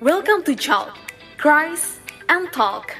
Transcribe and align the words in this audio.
Welcome 0.00 0.48
to 0.48 0.56
Chalk, 0.56 0.96
Cries 1.36 2.00
and 2.32 2.48
Talk. 2.56 2.96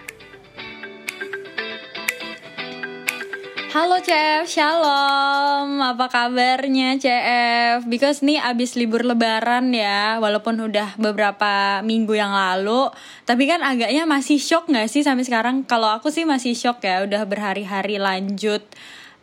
Halo 3.73 4.05
CF, 4.05 4.45
Shalom. 4.45 5.81
Apa 5.81 6.13
kabarnya 6.13 7.01
CF? 7.01 7.89
Because 7.89 8.21
nih 8.21 8.45
abis 8.45 8.77
libur 8.77 9.09
lebaran 9.09 9.73
ya, 9.73 10.21
walaupun 10.21 10.61
udah 10.61 11.01
beberapa 11.01 11.81
minggu 11.81 12.21
yang 12.21 12.37
lalu, 12.37 12.93
tapi 13.25 13.49
kan 13.49 13.65
agaknya 13.65 14.05
masih 14.05 14.37
shock 14.37 14.69
gak 14.69 14.93
sih 14.93 15.01
sampai 15.01 15.25
sekarang? 15.25 15.65
Kalau 15.65 15.89
aku 15.89 16.13
sih 16.13 16.29
masih 16.29 16.53
shock 16.53 16.85
ya, 16.85 17.01
udah 17.01 17.25
berhari-hari 17.25 17.97
lanjut 17.97 18.61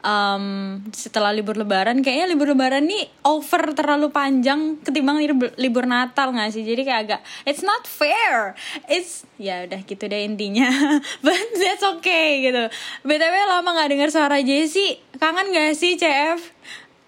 um, 0.05 0.77
setelah 0.93 1.33
libur 1.33 1.57
lebaran 1.57 2.05
kayaknya 2.05 2.27
libur 2.33 2.53
lebaran 2.53 2.85
nih 2.85 3.09
over 3.25 3.73
terlalu 3.73 4.13
panjang 4.13 4.77
ketimbang 4.81 5.17
libur, 5.21 5.49
libur 5.57 5.85
Natal 5.89 6.33
nggak 6.33 6.53
sih? 6.53 6.63
Jadi 6.65 6.81
kayak 6.85 7.01
agak 7.07 7.21
it's 7.47 7.63
not 7.65 7.85
fair. 7.89 8.53
It's 8.85 9.25
ya 9.41 9.65
udah 9.65 9.81
gitu 9.85 10.05
deh 10.05 10.21
intinya. 10.21 10.69
But 11.25 11.39
that's 11.57 11.85
okay 11.97 12.45
gitu. 12.45 12.69
Btw 13.07 13.35
lama 13.47 13.69
nggak 13.73 13.89
dengar 13.93 14.09
suara 14.13 14.37
Jessie 14.43 15.01
kangen 15.17 15.49
gak 15.49 15.73
sih 15.73 15.97
CF 15.97 16.53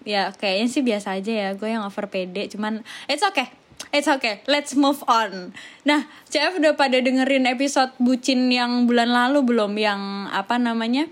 ya 0.02 0.32
kayaknya 0.32 0.66
sih 0.72 0.82
biasa 0.82 1.20
aja 1.20 1.32
ya. 1.32 1.48
Gue 1.54 1.70
yang 1.74 1.84
over 1.86 2.08
pede 2.10 2.50
cuman 2.50 2.82
it's 3.06 3.22
okay. 3.22 3.52
It's 3.90 4.06
okay, 4.06 4.44
let's 4.44 4.76
move 4.76 5.00
on. 5.08 5.56
Nah, 5.88 6.04
CF 6.28 6.60
udah 6.60 6.76
pada 6.76 7.00
dengerin 7.00 7.48
episode 7.48 7.90
bucin 7.96 8.52
yang 8.52 8.84
bulan 8.84 9.08
lalu 9.08 9.40
belum? 9.40 9.72
Yang 9.74 10.30
apa 10.30 10.60
namanya? 10.60 11.08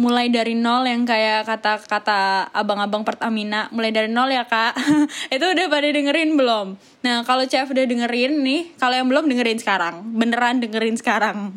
Mulai 0.00 0.32
dari 0.32 0.56
nol 0.56 0.88
yang 0.88 1.04
kayak 1.04 1.44
kata-kata 1.44 2.48
abang-abang 2.56 3.04
Pertamina 3.04 3.68
mulai 3.68 3.92
dari 3.92 4.08
nol 4.08 4.32
ya 4.32 4.48
kak. 4.48 4.72
Itu 5.34 5.44
udah 5.52 5.66
pada 5.68 5.84
dengerin 5.92 6.40
belum? 6.40 6.80
Nah 7.04 7.20
kalau 7.28 7.44
chef 7.44 7.68
udah 7.68 7.84
dengerin 7.84 8.40
nih 8.40 8.72
kalau 8.80 8.96
yang 8.96 9.12
belum 9.12 9.28
dengerin 9.28 9.60
sekarang. 9.60 10.00
Beneran 10.16 10.64
dengerin 10.64 10.96
sekarang. 10.96 11.52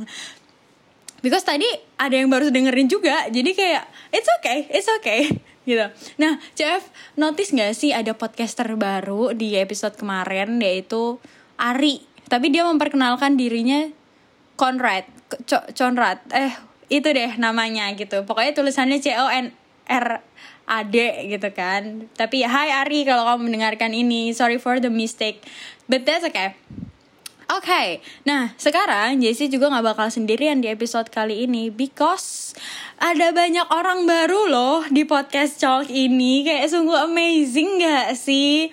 Because 1.24 1.48
tadi 1.48 1.64
ada 1.96 2.20
yang 2.20 2.28
baru 2.28 2.52
dengerin 2.52 2.92
juga 2.92 3.32
jadi 3.32 3.56
kayak 3.56 3.84
it's 4.12 4.28
okay 4.44 4.68
it's 4.76 4.92
okay 5.00 5.32
gitu. 5.70 5.88
Nah 6.20 6.36
chef 6.60 6.84
notice 7.16 7.56
nggak 7.56 7.72
sih 7.72 7.96
ada 7.96 8.12
podcaster 8.12 8.68
baru 8.76 9.32
di 9.32 9.56
episode 9.56 9.96
kemarin 9.96 10.60
yaitu 10.60 11.16
Ari. 11.56 12.04
Tapi 12.28 12.52
dia 12.52 12.68
memperkenalkan 12.68 13.40
dirinya 13.40 13.88
Conrad 14.60 15.08
Conrad 15.80 16.20
eh 16.36 16.73
itu 16.94 17.10
deh 17.10 17.32
namanya 17.42 17.90
gitu. 17.98 18.22
Pokoknya 18.22 18.54
tulisannya 18.54 19.02
C 19.02 19.18
O 19.18 19.26
N 19.26 19.50
R 19.90 20.22
A 20.70 20.80
D 20.86 21.28
gitu 21.28 21.50
kan. 21.50 22.06
Tapi 22.14 22.46
Hai 22.46 22.70
Ari 22.86 23.04
kalau 23.04 23.26
kamu 23.26 23.50
mendengarkan 23.50 23.92
ini 23.98 24.30
sorry 24.32 24.62
for 24.62 24.78
the 24.78 24.94
mistake. 24.94 25.42
But 25.90 26.06
that's 26.06 26.22
okay. 26.22 26.54
Oke, 27.52 27.70
okay. 27.70 27.88
nah 28.24 28.56
sekarang 28.56 29.20
Jessie 29.20 29.52
juga 29.52 29.68
gak 29.68 29.84
bakal 29.94 30.08
sendirian 30.08 30.64
di 30.64 30.72
episode 30.72 31.12
kali 31.12 31.44
ini 31.44 31.70
because 31.70 32.56
ada 32.98 33.36
banyak 33.36 33.68
orang 33.68 34.08
baru 34.08 34.48
loh 34.48 34.80
di 34.88 35.04
podcast 35.04 35.60
Chalk 35.60 35.92
ini. 35.92 36.48
Kayak 36.48 36.72
sungguh 36.72 37.04
amazing 37.04 37.84
gak 37.84 38.16
sih? 38.16 38.72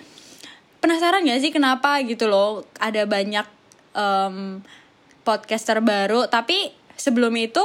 Penasaran 0.78 1.27
gak 1.27 1.42
sih 1.42 1.50
kenapa 1.50 1.98
gitu 2.06 2.30
loh 2.30 2.62
ada 2.78 3.05
banyak 3.10 3.44
um, 3.92 4.62
podcaster 5.27 5.82
baru 5.84 6.27
tapi 6.30 6.72
sebelum 6.96 7.34
itu 7.36 7.62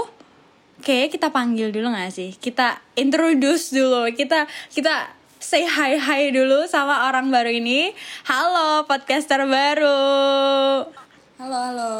kayak 0.86 1.18
kita 1.18 1.34
panggil 1.34 1.74
dulu 1.74 1.90
gak 1.90 2.14
sih? 2.14 2.38
Kita 2.38 2.78
introduce 2.94 3.74
dulu, 3.74 4.06
kita 4.14 4.46
kita 4.70 5.10
say 5.42 5.66
hi 5.66 5.98
hi 5.98 6.30
dulu 6.30 6.70
sama 6.70 7.10
orang 7.10 7.34
baru 7.34 7.50
ini. 7.50 7.90
Halo 8.30 8.86
podcaster 8.86 9.42
baru. 9.50 10.86
Halo 11.42 11.58
halo. 11.58 11.94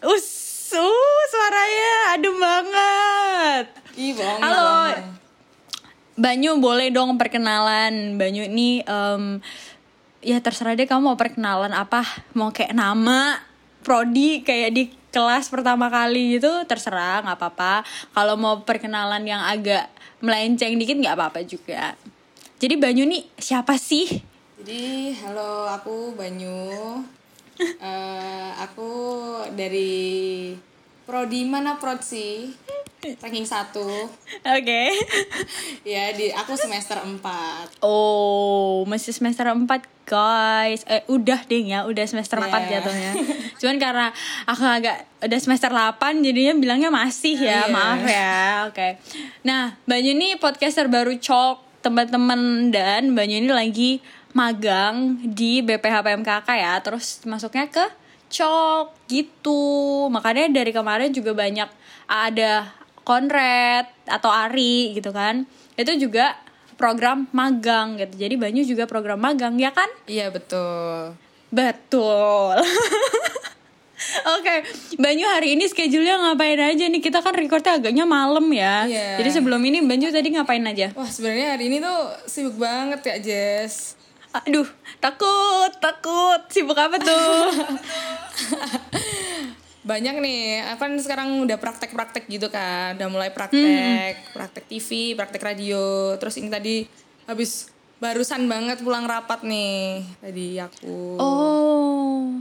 Us, 0.00 0.26
uh, 0.72 1.22
suaranya 1.28 1.92
adem 2.16 2.36
banget. 2.40 3.64
Iya 3.94 4.30
Halo. 4.40 4.68
Banyu 6.16 6.56
boleh 6.56 6.88
dong 6.88 7.20
perkenalan. 7.20 8.16
Banyu 8.16 8.48
ini 8.48 8.80
um, 8.88 9.44
ya 10.24 10.40
terserah 10.40 10.72
deh 10.72 10.88
kamu 10.88 11.12
mau 11.12 11.18
perkenalan 11.20 11.76
apa, 11.76 12.00
mau 12.32 12.48
kayak 12.48 12.72
nama, 12.72 13.44
prodi 13.84 14.40
kayak 14.40 14.70
di 14.72 15.03
kelas 15.14 15.46
pertama 15.46 15.86
kali 15.86 16.42
gitu 16.42 16.50
terserah 16.66 17.22
nggak 17.22 17.38
apa-apa. 17.38 17.86
Kalau 18.10 18.34
mau 18.34 18.66
perkenalan 18.66 19.22
yang 19.22 19.46
agak 19.46 19.86
melenceng 20.18 20.74
dikit 20.74 20.98
nggak 20.98 21.14
apa-apa 21.14 21.46
juga. 21.46 21.94
Jadi 22.58 22.74
Banyu 22.74 23.06
nih 23.06 23.22
siapa 23.38 23.78
sih? 23.78 24.10
Jadi 24.58 25.14
halo 25.22 25.70
aku 25.70 26.18
Banyu. 26.18 26.98
Uh, 27.78 28.50
aku 28.66 28.90
dari 29.54 30.50
prodi 31.04 31.44
mana 31.44 31.76
prod 31.76 32.00
sih 32.00 32.48
ranking 33.20 33.44
satu 33.44 33.84
oke 33.84 34.08
okay. 34.40 34.88
ya 35.84 36.16
di 36.16 36.32
aku 36.32 36.56
semester 36.56 36.96
4 36.96 37.84
oh 37.84 38.88
masih 38.88 39.12
semester 39.12 39.44
4 39.44 39.68
guys 40.08 40.80
eh 40.88 41.04
udah 41.12 41.44
deh 41.44 41.60
ya 41.64 41.84
udah 41.84 42.04
semester 42.08 42.40
yeah. 42.40 42.48
4 42.48 42.72
jatuhnya 42.72 43.12
cuman 43.60 43.76
karena 43.76 44.06
aku 44.48 44.64
agak 44.64 45.04
udah 45.20 45.40
semester 45.40 45.68
8 45.68 46.24
jadinya 46.24 46.56
bilangnya 46.56 46.88
masih 46.88 47.36
ya 47.36 47.68
yeah. 47.68 47.72
maaf 47.72 48.02
ya 48.04 48.40
oke 48.68 48.76
okay. 48.76 48.90
nah 49.44 49.76
Banyu 49.84 50.16
ini 50.16 50.40
podcaster 50.40 50.88
baru 50.88 51.12
cok 51.20 51.84
teman-teman 51.84 52.72
dan 52.72 53.12
Banyu 53.12 53.44
ini 53.44 53.50
lagi 53.52 53.90
magang 54.32 55.20
di 55.36 55.60
BPH 55.60 56.00
PMKK 56.00 56.48
ya 56.56 56.74
terus 56.80 57.20
masuknya 57.28 57.68
ke 57.68 57.84
cok 58.34 59.06
gitu 59.06 59.62
makanya 60.10 60.50
dari 60.50 60.74
kemarin 60.74 61.14
juga 61.14 61.30
banyak 61.38 61.70
ada 62.10 62.74
Konrad 63.06 63.86
atau 64.10 64.32
Ari 64.32 64.98
gitu 64.98 65.14
kan 65.14 65.46
itu 65.78 66.08
juga 66.08 66.34
program 66.74 67.30
magang 67.30 67.96
gitu. 67.96 68.14
Jadi 68.18 68.34
Banyu 68.36 68.62
juga 68.66 68.84
program 68.84 69.22
magang 69.22 69.56
ya 69.56 69.70
kan? 69.70 69.86
Iya 70.10 70.28
betul. 70.34 71.14
Betul. 71.54 72.58
Oke, 74.36 74.42
okay. 74.42 74.58
Banyu 75.00 75.24
hari 75.24 75.56
ini 75.56 75.64
schedule-nya 75.64 76.20
ngapain 76.20 76.60
aja 76.60 76.84
nih? 76.90 77.00
Kita 77.00 77.24
kan 77.24 77.32
recordnya 77.32 77.80
agaknya 77.80 78.04
malam 78.04 78.44
ya. 78.52 78.84
Iya. 78.84 79.22
Jadi 79.22 79.30
sebelum 79.32 79.62
ini 79.64 79.80
Banyu 79.80 80.12
tadi 80.12 80.28
ngapain 80.34 80.60
aja? 80.66 80.92
Wah 80.92 81.08
sebenarnya 81.08 81.56
hari 81.56 81.72
ini 81.72 81.80
tuh 81.80 82.12
sibuk 82.28 82.58
banget 82.60 83.00
ya 83.00 83.16
Jess. 83.22 83.96
Aduh, 84.42 84.66
takut, 84.98 85.70
takut. 85.78 86.42
Sibuk 86.50 86.74
apa 86.74 86.98
tuh? 86.98 87.54
banyak 89.84 90.16
nih 90.16 90.64
aku 90.64 90.80
kan 90.80 90.92
sekarang 90.96 91.28
udah 91.44 91.60
praktek-praktek 91.60 92.24
gitu 92.32 92.48
kan 92.48 92.96
udah 92.96 93.08
mulai 93.12 93.28
praktek 93.28 94.16
hmm. 94.16 94.32
praktek 94.32 94.64
TV 94.64 95.12
praktek 95.12 95.44
radio 95.44 96.16
terus 96.16 96.40
ini 96.40 96.48
tadi 96.48 96.88
habis 97.28 97.68
barusan 98.00 98.48
banget 98.48 98.80
pulang 98.80 99.04
rapat 99.04 99.44
nih 99.44 100.00
tadi 100.24 100.56
aku 100.56 101.20
oh 101.20 102.40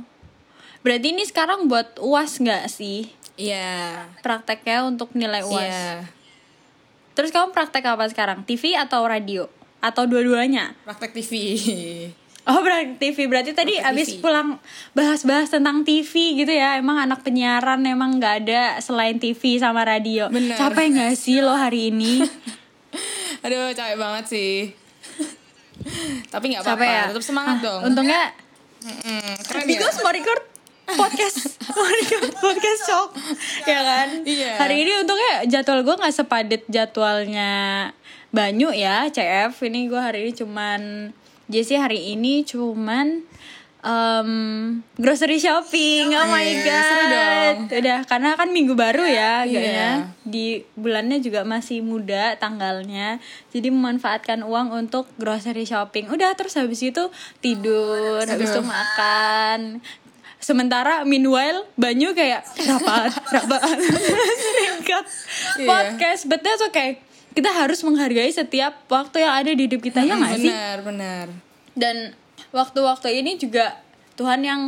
berarti 0.88 1.12
ini 1.12 1.28
sekarang 1.28 1.68
buat 1.68 2.00
uas 2.00 2.40
nggak 2.40 2.64
sih 2.72 3.12
iya 3.36 4.08
yeah. 4.08 4.24
prakteknya 4.24 4.88
untuk 4.88 5.12
nilai 5.12 5.44
uas 5.44 5.68
yeah. 5.68 6.08
terus 7.12 7.36
kamu 7.36 7.52
praktek 7.52 7.84
apa 7.84 8.08
sekarang 8.08 8.48
TV 8.48 8.80
atau 8.80 9.04
radio 9.04 9.52
atau 9.84 10.08
dua-duanya 10.08 10.72
praktek 10.88 11.12
TV 11.12 11.32
Oh 12.44 12.60
berarti 12.60 13.00
TV 13.00 13.32
berarti 13.32 13.56
tadi 13.56 13.80
Oke, 13.80 13.88
abis 13.88 14.08
TV. 14.16 14.20
pulang 14.20 14.60
bahas-bahas 14.92 15.48
tentang 15.48 15.88
TV 15.88 16.44
gitu 16.44 16.52
ya 16.52 16.76
emang 16.76 17.00
anak 17.00 17.24
penyiaran 17.24 17.80
emang 17.88 18.20
nggak 18.20 18.36
ada 18.44 18.84
selain 18.84 19.16
TV 19.16 19.56
sama 19.64 19.88
radio 19.88 20.28
Bener. 20.28 20.60
capek 20.60 20.92
nggak 20.92 21.16
sih 21.16 21.40
lo 21.40 21.56
hari 21.56 21.96
ini 21.96 22.20
aduh 23.48 23.72
capek 23.72 23.96
banget 23.96 24.26
sih 24.28 24.76
tapi 26.28 26.52
nggak 26.52 26.64
apa-apa 26.68 26.84
ya? 26.84 27.04
tetap 27.16 27.24
semangat 27.24 27.58
ah, 27.60 27.64
dong 27.64 27.82
untungnya 27.92 28.24
mm 28.84 29.34
keren 29.48 29.64
because 29.64 29.96
ya? 29.96 30.04
mau 30.04 30.12
record 30.12 30.44
podcast 31.00 31.38
mau 31.76 31.88
record 31.88 32.28
podcast 32.44 32.82
shock 32.84 33.10
ya 33.64 33.80
kan 33.88 34.08
iya. 34.28 34.60
hari 34.60 34.84
ini 34.84 34.92
untungnya 35.00 35.48
jadwal 35.48 35.80
gue 35.80 35.96
nggak 35.96 36.12
sepadet 36.12 36.64
jadwalnya 36.68 37.52
Banyu 38.34 38.74
ya 38.74 39.06
CF 39.14 39.62
ini 39.70 39.86
gue 39.86 40.02
hari 40.02 40.26
ini 40.26 40.34
cuman 40.34 40.82
Jessie 41.54 41.78
hari 41.78 42.18
ini 42.18 42.42
cuman 42.42 43.22
um, 43.86 44.32
grocery 44.98 45.38
shopping. 45.38 46.10
Oh 46.18 46.28
my 46.34 46.42
yeah, 46.42 46.66
god. 46.66 47.56
Udah 47.70 48.00
karena 48.10 48.34
kan 48.34 48.50
minggu 48.50 48.74
baru 48.74 49.06
ya 49.06 49.46
kayaknya. 49.46 50.10
Yeah. 50.10 50.26
Di 50.26 50.46
bulannya 50.74 51.22
juga 51.22 51.46
masih 51.46 51.86
muda 51.86 52.34
tanggalnya. 52.40 53.22
Jadi 53.54 53.70
memanfaatkan 53.70 54.42
uang 54.42 54.74
untuk 54.74 55.06
grocery 55.22 55.70
shopping. 55.70 56.10
Udah 56.10 56.34
terus 56.34 56.58
habis 56.58 56.82
itu 56.82 57.14
tidur, 57.44 58.26
habis 58.26 58.50
itu 58.50 58.64
makan. 58.66 59.84
Sementara 60.42 61.08
meanwhile 61.08 61.70
Banyu 61.80 62.12
kayak 62.18 62.44
rapat, 62.68 63.14
rapat, 63.32 63.78
seringkat 64.44 65.06
yeah. 65.62 65.70
podcast, 65.70 66.28
but 66.28 66.42
that's 66.42 66.66
okay 66.68 67.13
kita 67.34 67.50
harus 67.50 67.82
menghargai 67.82 68.30
setiap 68.30 68.86
waktu 68.88 69.26
yang 69.26 69.34
ada 69.34 69.52
di 69.52 69.66
hidup 69.66 69.82
kita 69.82 70.06
ya 70.06 70.14
nggak 70.14 70.38
sih? 70.38 70.50
benar 70.54 70.78
benar. 70.86 71.28
Dan 71.74 72.14
waktu-waktu 72.54 73.26
ini 73.26 73.42
juga 73.42 73.82
Tuhan 74.14 74.46
yang 74.46 74.62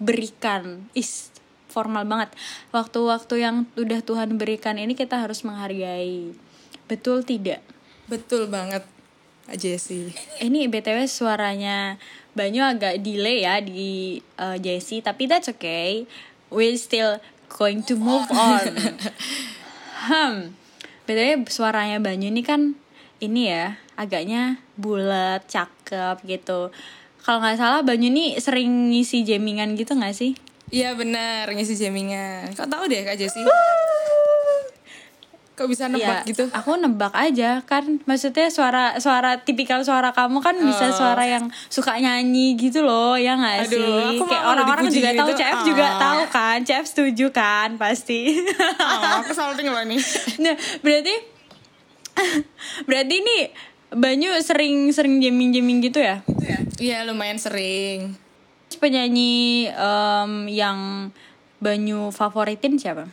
berikan. 0.00 0.88
Is 0.96 1.28
formal 1.68 2.08
banget. 2.08 2.32
Waktu-waktu 2.72 3.34
yang 3.44 3.56
udah 3.76 4.00
Tuhan 4.00 4.40
berikan 4.40 4.80
ini 4.80 4.96
kita 4.96 5.20
harus 5.20 5.44
menghargai. 5.44 6.32
Betul 6.88 7.20
tidak? 7.28 7.60
Betul 8.08 8.48
banget, 8.48 8.88
Kak 9.44 9.60
Jessie. 9.60 10.14
ini 10.40 10.70
btw 10.70 11.04
suaranya 11.10 11.98
Banyu 12.38 12.62
agak 12.62 13.02
delay 13.02 13.42
ya 13.42 13.58
di 13.58 14.22
uh, 14.40 14.56
Jessie 14.56 15.04
tapi 15.04 15.28
that's 15.28 15.52
okay. 15.52 16.08
We 16.48 16.78
still 16.80 17.20
going 17.52 17.84
to 17.92 18.00
move 18.00 18.24
on. 18.32 18.72
Hmm 20.06 20.54
btw 21.06 21.46
suaranya 21.48 22.02
Banyu 22.02 22.28
ini 22.28 22.42
kan 22.42 22.74
ini 23.22 23.48
ya 23.48 23.78
agaknya 23.96 24.60
bulat 24.76 25.46
cakep 25.48 26.20
gitu 26.28 26.74
kalau 27.24 27.38
nggak 27.40 27.56
salah 27.56 27.80
Banyu 27.80 28.12
ini 28.12 28.36
sering 28.42 28.92
ngisi 28.92 29.24
jamingan 29.24 29.78
gitu 29.78 29.96
nggak 29.96 30.14
sih 30.14 30.34
Iya 30.66 30.98
benar, 30.98 31.46
ngisi 31.54 31.78
jamingan. 31.78 32.50
Kok 32.50 32.66
tahu 32.66 32.90
deh 32.90 33.06
Kak 33.06 33.14
Jessie? 33.14 33.46
Kok 35.56 35.66
bisa 35.66 35.88
nebak 35.88 36.20
Ya, 36.20 36.28
gitu? 36.28 36.44
Aku 36.52 36.76
nebak 36.76 37.16
aja 37.16 37.64
kan. 37.64 37.96
Maksudnya 38.04 38.46
suara 38.46 39.00
suara 39.00 39.40
tipikal 39.40 39.80
suara 39.80 40.12
kamu 40.12 40.38
kan 40.38 40.52
bisa 40.54 40.92
suara 40.92 41.24
yang 41.24 41.48
suka 41.66 41.96
nyanyi 41.96 42.54
gitu 42.54 42.84
loh, 42.84 43.16
ya 43.16 43.34
nggak 43.34 43.56
Oh. 43.56 43.64
Aduh, 43.64 43.80
sih? 43.80 44.04
aku 44.14 44.24
Kayak 44.26 44.44
orang-orang 44.46 44.86
juga 44.86 45.10
tahu, 45.10 45.26
gitu. 45.26 45.40
CF 45.40 45.58
juga 45.64 45.86
Ah. 45.86 45.96
tahu 45.96 46.20
kan, 46.28 46.58
CF 46.60 46.84
setuju 46.86 47.26
kan 47.30 47.68
pasti. 47.74 48.36
Oh, 48.76 49.00
aku 49.18 49.32
salting 49.32 49.66
loh 49.66 49.80
nih. 49.82 49.96
nah, 50.38 50.52
berarti 50.80 51.14
berarti 52.88 53.14
ini 53.16 53.38
Banyu 53.88 54.36
sering-sering 54.36 55.18
jamming-jamming 55.18 55.78
gitu 55.80 56.00
ya? 56.00 56.20
Iya 56.76 57.08
lumayan 57.08 57.38
sering. 57.38 58.12
Penyanyi 58.76 59.66
em, 59.66 60.32
yang 60.46 61.08
Banyu 61.56 62.10
favoritin 62.10 62.76
siapa? 62.76 63.08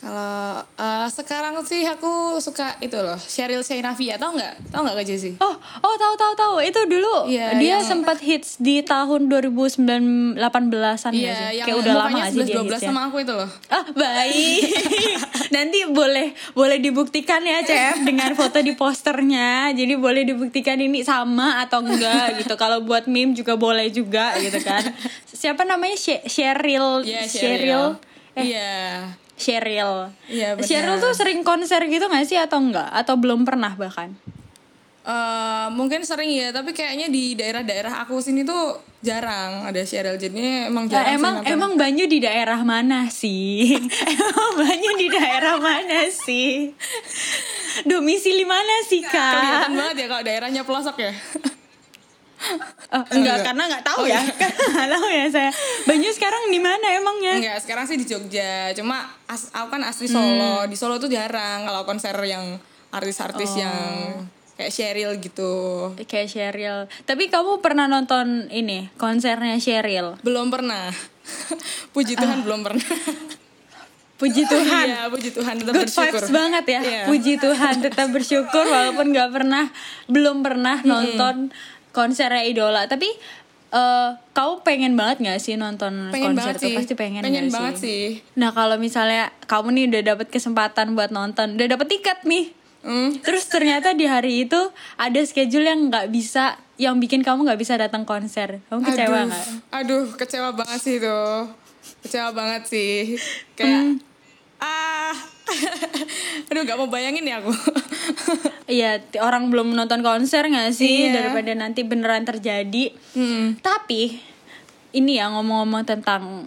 Kalau 0.00 0.56
eh, 0.74 1.06
sekarang 1.06 1.60
sih 1.60 1.84
aku 1.84 2.08
suka 2.36 2.72
itu 2.78 2.96
loh, 2.96 3.20
Cheryl 3.20 3.60
Sheinafia, 3.60 4.16
tau 4.16 4.32
nggak? 4.32 4.72
Tau 4.72 4.80
nggak 4.80 4.96
Kak 4.96 5.04
Jessie? 5.04 5.36
Oh, 5.36 5.52
oh 5.78 5.94
tahu 5.94 6.14
tahu 6.16 6.32
tahu. 6.34 6.54
Itu 6.58 6.80
dulu 6.84 7.28
Iya, 7.28 7.52
dia 7.54 7.76
yang- 7.76 7.84
sempat 7.84 8.16
hits 8.18 8.56
di 8.56 8.80
tahun 8.80 9.28
2018-an 9.28 10.40
nggak 10.64 10.96
Iya, 11.12 11.36
sih? 11.36 11.52
yang 11.54 11.66
Kayak 11.66 11.78
udah 11.78 11.94
lama 11.98 12.18
sih 12.24 12.40
dia 12.40 12.56
11-12 12.56 12.64
hitsnya? 12.70 12.88
sama 12.88 13.00
aku 13.04 13.16
itu 13.18 13.32
loh. 13.34 13.50
Ah, 13.68 13.84
baik. 13.86 14.60
Nanti 15.54 15.78
boleh 15.86 16.26
boleh 16.50 16.78
dibuktikan 16.78 17.42
ya, 17.42 17.60
CF 17.60 18.00
dengan 18.02 18.32
foto 18.32 18.56
di 18.58 18.72
posternya. 18.72 19.68
Jadi 19.70 19.94
boleh 19.94 20.24
dibuktikan 20.24 20.76
ini 20.76 21.02
sama 21.02 21.60
atau 21.60 21.82
enggak 21.82 22.40
gitu. 22.40 22.56
Kalau 22.56 22.80
buat 22.80 23.04
meme 23.04 23.32
juga 23.32 23.54
boleh 23.54 23.90
juga 23.90 24.32
gitu 24.38 24.56
kan. 24.60 24.80
Siapa 25.30 25.60
namanya? 25.62 25.92
She- 25.94 26.24
Cheryl 26.24 27.04
Iya, 27.04 27.26
Cheryl 27.26 27.84
eh 28.32 28.44
Iya. 28.46 28.80
Cheryl. 29.40 30.12
Iya, 30.28 30.54
benar. 30.54 30.68
Cheryl 30.68 30.96
tuh 31.00 31.16
sering 31.16 31.40
konser 31.40 31.80
gitu 31.82 32.04
gak 32.04 32.28
sih 32.28 32.36
atau 32.36 32.60
enggak? 32.60 32.92
Atau 32.92 33.16
belum 33.16 33.42
pernah 33.42 33.72
bahkan? 33.72 34.12
Eh, 35.00 35.66
mungkin 35.72 36.04
sering 36.04 36.28
ya, 36.28 36.52
tapi 36.52 36.70
kayaknya 36.70 37.08
di 37.08 37.32
daerah-daerah 37.32 38.04
aku 38.04 38.20
sini 38.20 38.44
tuh 38.44 38.76
jarang 39.00 39.64
ada 39.64 39.80
Cheryl. 39.80 40.14
Jadi 40.14 40.68
emang 40.68 40.84
Ya, 40.86 41.00
jarang 41.00 41.08
sih 41.08 41.16
emang 41.16 41.34
nonton. 41.40 41.50
emang 41.50 41.72
Banyu 41.74 42.04
di 42.04 42.18
daerah 42.20 42.60
mana 42.60 43.08
sih? 43.08 43.80
emang 44.12 44.52
Banyu 44.54 44.90
di 44.94 45.08
daerah 45.08 45.56
mana 45.56 46.04
sih? 46.06 46.68
Domisili 47.82 48.44
mana 48.44 48.84
sih 48.84 49.00
kelihatan 49.00 49.72
kak? 49.72 49.78
banget 49.80 49.96
ya 49.96 50.06
kalau 50.06 50.22
daerahnya 50.22 50.62
pelosok 50.62 50.96
ya. 51.00 51.12
Oh, 52.90 53.04
enggak, 53.06 53.46
karena 53.46 53.62
nggak 53.68 53.84
tahu 53.84 54.02
ya, 54.04 54.18
karena 54.40 54.64
nggak 54.66 54.90
tahu 54.90 55.06
ya 55.06 55.24
saya. 55.28 55.50
Banyu 55.84 56.10
sekarang 56.10 56.48
di 56.48 56.58
mana 56.58 56.86
emangnya? 56.90 57.34
Enggak, 57.38 57.58
sekarang 57.62 57.84
sih 57.84 57.94
di 57.94 58.02
Jogja. 58.02 58.74
Cuma 58.74 59.06
as, 59.24 59.52
aku 59.52 59.70
kan 59.70 59.82
asli 59.84 60.08
Hmm. 60.08 60.16
Solo. 60.16 60.54
Di 60.64 60.74
Solo 60.74 60.96
tuh 60.96 61.06
jarang 61.06 61.62
kalau 61.62 61.84
konser 61.84 62.16
yang 62.20 62.58
artis-artis 62.90 63.54
Oh. 63.54 63.60
yang 63.60 63.84
kayak 64.56 64.72
Cheryl 64.74 65.12
gitu. 65.16 65.52
Kayak 66.02 66.28
Cheryl. 66.28 66.78
Tapi 67.04 67.28
kamu 67.28 67.60
pernah 67.60 67.86
nonton 67.86 68.50
ini 68.50 68.90
konsernya 68.96 69.54
Cheryl? 69.56 70.18
Belum 70.26 70.50
pernah. 70.50 70.90
Puji 71.92 72.16
Tuhan 72.16 72.42
belum 72.42 72.60
pernah. 72.60 72.82
Puji. 74.18 74.44
Tuhan. 74.44 74.84
Iya, 74.84 75.08
puji 75.08 75.30
Tuhan 75.30 75.54
tetap 75.56 75.72
Good 75.72 75.88
bersyukur. 75.88 76.12
vibes 76.12 76.28
banget 76.28 76.64
ya. 76.66 76.80
Iya. 76.82 77.02
Puji 77.06 77.32
Tuhan 77.38 77.74
tetap 77.80 78.08
bersyukur 78.10 78.64
walaupun 78.66 79.06
nggak 79.08 79.30
pernah 79.30 79.64
belum 80.06 80.42
pernah 80.42 80.82
nonton 80.82 81.48
konsernya 81.90 82.42
idola. 82.46 82.86
Tapi 82.86 83.08
eh 83.70 84.10
kamu 84.34 84.66
pengen 84.66 84.92
banget 84.98 85.22
nggak 85.22 85.38
sih 85.38 85.54
nonton 85.54 86.10
Pengen 86.10 86.34
konser 86.34 86.58
tuh? 86.58 86.66
sih. 86.66 86.74
Pasti 86.74 86.94
pengen, 86.98 87.22
Pengen 87.22 87.46
nggak 87.46 87.54
banget 87.54 87.74
sih. 87.78 88.04
Nah 88.34 88.50
kalau 88.50 88.74
misalnya 88.82 89.30
kamu 89.46 89.70
nih 89.74 89.84
udah 89.94 90.02
dapet 90.14 90.26
kesempatan 90.34 90.98
buat 90.98 91.14
nonton, 91.14 91.54
udah 91.54 91.66
dapet 91.78 91.86
tiket 91.86 92.26
nih. 92.26 92.50
Hmm. 92.80 93.12
Terus 93.20 93.44
ternyata 93.46 93.92
di 93.92 94.08
hari 94.08 94.48
itu 94.48 94.56
ada 94.96 95.20
schedule 95.28 95.68
yang 95.68 95.92
nggak 95.92 96.08
bisa, 96.08 96.56
yang 96.80 96.96
bikin 96.96 97.20
kamu 97.20 97.44
nggak 97.44 97.60
bisa 97.60 97.76
datang 97.76 98.08
konser. 98.08 98.64
Kamu 98.72 98.80
kecewa 98.80 99.16
aduh, 99.20 99.28
nggak? 99.28 99.46
aduh, 99.68 100.04
kecewa 100.16 100.48
banget 100.56 100.80
sih 100.80 100.94
itu. 100.96 101.20
Kecewa 102.00 102.32
banget 102.32 102.62
sih. 102.66 103.20
Kayak 103.54 104.00
ah. 104.58 105.12
aduh, 106.50 106.62
nggak 106.62 106.78
mau 106.78 106.88
bayangin 106.90 107.26
ya 107.26 107.40
aku. 107.42 107.52
Iya, 108.70 109.02
orang 109.18 109.50
belum 109.50 109.74
nonton 109.74 109.98
konser 109.98 110.46
nggak 110.46 110.70
sih 110.70 111.10
Iya. 111.10 111.18
daripada 111.18 111.50
nanti 111.58 111.82
beneran 111.82 112.22
terjadi. 112.22 112.94
Hmm. 113.18 113.58
Tapi 113.58 114.22
ini 114.94 115.18
ya 115.18 115.26
ngomong-ngomong 115.34 115.82
tentang 115.82 116.46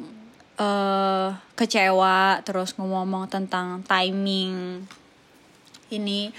eh 0.55 1.29
kecewa, 1.59 2.39
terus 2.47 2.79
ngomong-ngomong 2.79 3.27
tentang 3.27 3.83
timing. 3.83 4.87
Ini 5.91 6.31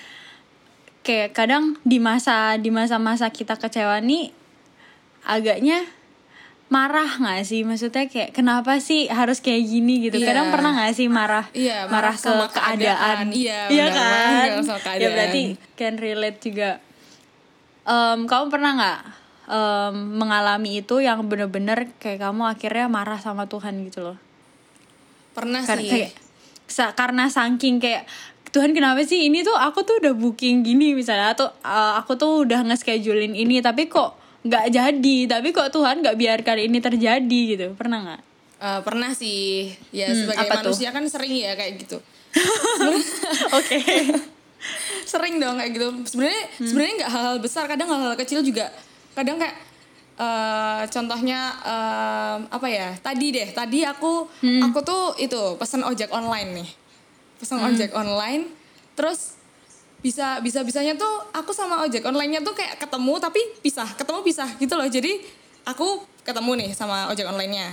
kayak 1.05 1.37
kadang 1.37 1.76
di 1.84 2.00
masa 2.00 2.56
di 2.56 2.72
masa-masa 2.72 3.28
kita 3.28 3.60
kecewa 3.60 4.00
nih 4.00 4.32
agaknya 5.28 5.84
marah 6.66 7.06
nggak 7.14 7.44
sih 7.44 7.61
maksudnya 7.62 8.06
kayak 8.06 8.32
kenapa 8.32 8.76
sih 8.78 9.06
harus 9.06 9.38
kayak 9.38 9.62
gini 9.62 10.00
gitu 10.02 10.16
Iya. 10.16 10.26
kadang 10.26 10.49
pernah 10.49 10.70
nggak 10.75 10.93
sih 10.93 11.06
marah 11.06 11.46
Iya, 11.50 11.87
marah, 11.87 12.11
marah 12.11 12.14
ke 12.14 12.25
sama 12.25 12.46
keadaan, 12.49 12.75
keadaan. 12.75 13.26
Iya, 13.31 13.61
iya 13.69 13.87
kan 13.88 14.49
sama 14.62 14.78
ya 14.78 14.82
keadaan. 14.82 15.12
berarti 15.12 15.43
can 15.75 15.94
relate 15.96 16.40
juga 16.40 16.70
Em, 17.84 18.25
kamu 18.25 18.49
pernah 18.49 18.70
nggak 18.75 19.00
em, 19.46 19.94
mengalami 20.16 20.81
itu 20.81 20.99
yang 20.99 21.20
bener-bener 21.22 21.93
kayak 21.99 22.16
kamu 22.22 22.49
akhirnya 22.49 22.88
marah 22.88 23.20
sama 23.20 23.44
Tuhan 23.44 23.76
gitu 23.84 24.00
loh 24.02 24.17
Pernah 25.32 25.62
karena 25.62 25.84
sih. 25.84 25.91
kayak 25.93 26.10
karena 26.94 27.24
saking 27.29 27.77
kayak 27.77 28.08
Tuhan 28.48 28.72
kenapa 28.72 29.03
sih 29.03 29.29
ini 29.29 29.43
tuh 29.43 29.53
aku 29.53 29.82
tuh 29.82 30.00
udah 30.00 30.15
booking 30.15 30.62
gini 30.62 30.94
misalnya 30.94 31.34
atau 31.34 31.53
uh, 31.60 31.98
aku 31.98 32.15
tuh 32.15 32.48
udah 32.48 32.65
nge-schedulein 32.65 33.34
ini 33.34 33.60
tapi 33.60 33.84
kok 33.84 34.17
nggak 34.44 34.67
jadi 34.69 35.17
tapi 35.27 35.48
kok 35.51 35.70
Tuhan 35.70 35.98
nggak 35.98 36.15
biarkan 36.15 36.56
ini 36.60 36.79
terjadi 36.79 37.41
gitu 37.48 37.67
pernah 37.74 38.01
nggak 38.03 38.22
Eh, 38.56 38.81
pernah 38.81 39.13
sih. 39.13 39.69
Ya 39.91 40.08
Hmm, 40.08 40.24
sebagai 40.24 40.46
apa 40.46 40.55
tuh? 40.56 40.72
manusia 40.72 40.89
kan 40.89 41.05
sering 41.05 41.29
ya 41.31 41.53
kayak 41.53 41.74
gitu. 41.79 41.98
oke 43.53 43.79
sering 45.05 45.36
dong 45.36 45.55
kayak 45.55 45.72
gitu 45.72 45.86
sebenarnya 46.06 46.43
Hmm. 46.55 46.65
sebenarnya 46.65 46.94
nggak 46.96 47.10
hal-hal 47.10 47.36
besar 47.39 47.65
kadang 47.67 47.89
hal-hal 47.89 48.17
kecil 48.17 48.41
juga 48.41 48.72
kadang 49.13 49.36
kayak 49.36 49.56
eh, 50.17 50.82
contohnya 50.89 51.41
eh, 51.60 52.36
apa 52.48 52.67
ya 52.67 52.96
tadi 52.98 53.27
deh 53.31 53.48
tadi 53.51 53.82
aku 53.82 54.24
Hmm. 54.41 54.63
aku 54.65 54.79
tuh 54.81 55.03
itu 55.19 55.36
pesan 55.55 55.82
ojek 55.82 56.08
online 56.08 56.51
nih 56.56 56.69
pesan 57.36 57.58
Hmm. 57.58 57.69
ojek 57.69 57.91
online 57.93 58.48
terus 58.94 59.36
bisa 60.05 60.37
bisa 60.44 60.61
bisanya 60.61 60.93
tuh 61.01 61.32
aku 61.32 61.56
sama 61.56 61.81
ojek 61.89 62.05
online-nya 62.05 62.44
tuh 62.44 62.53
kayak 62.53 62.77
ketemu 62.77 63.17
tapi 63.17 63.41
pisah 63.65 63.89
ketemu 63.96 64.20
pisah 64.20 64.49
gitu 64.61 64.77
loh 64.77 64.84
jadi 64.84 65.17
aku 65.65 66.05
ketemu 66.20 66.61
nih 66.61 66.70
sama 66.77 67.08
ojek 67.08 67.25
online-nya 67.25 67.73